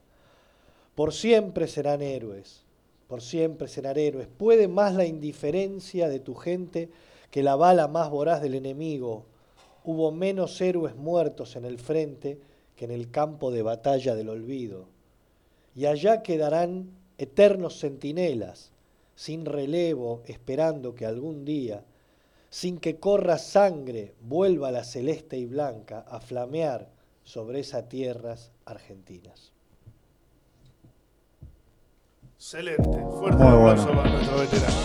[0.93, 2.61] Por siempre serán héroes,
[3.07, 4.27] por siempre serán héroes.
[4.27, 6.91] Puede más la indiferencia de tu gente
[7.31, 9.25] que la bala más voraz del enemigo.
[9.83, 12.37] Hubo menos héroes muertos en el frente
[12.75, 14.85] que en el campo de batalla del olvido.
[15.75, 18.71] Y allá quedarán eternos centinelas,
[19.19, 21.83] sin relevo, esperando que algún día,
[22.49, 26.87] sin que corra sangre, vuelva la celeste y blanca a flamear
[27.25, 29.51] sobre esas tierras argentinas.
[32.37, 34.77] Excelente, fuerte aplauso para nuestro veterano.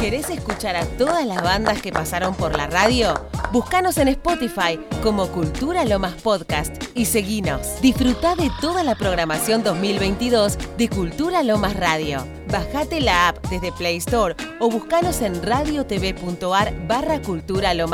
[0.00, 3.12] ¿Querés escuchar a todas las bandas que pasaron por la radio?
[3.50, 7.80] Búscanos en Spotify como Cultura Lomas Podcast y seguinos.
[7.82, 12.24] Disfruta de toda la programación 2022 de Cultura Lomas Radio.
[12.54, 17.82] Bajate la app desde Play Store o búscanos en radiotv.ar barra Cultura Lomas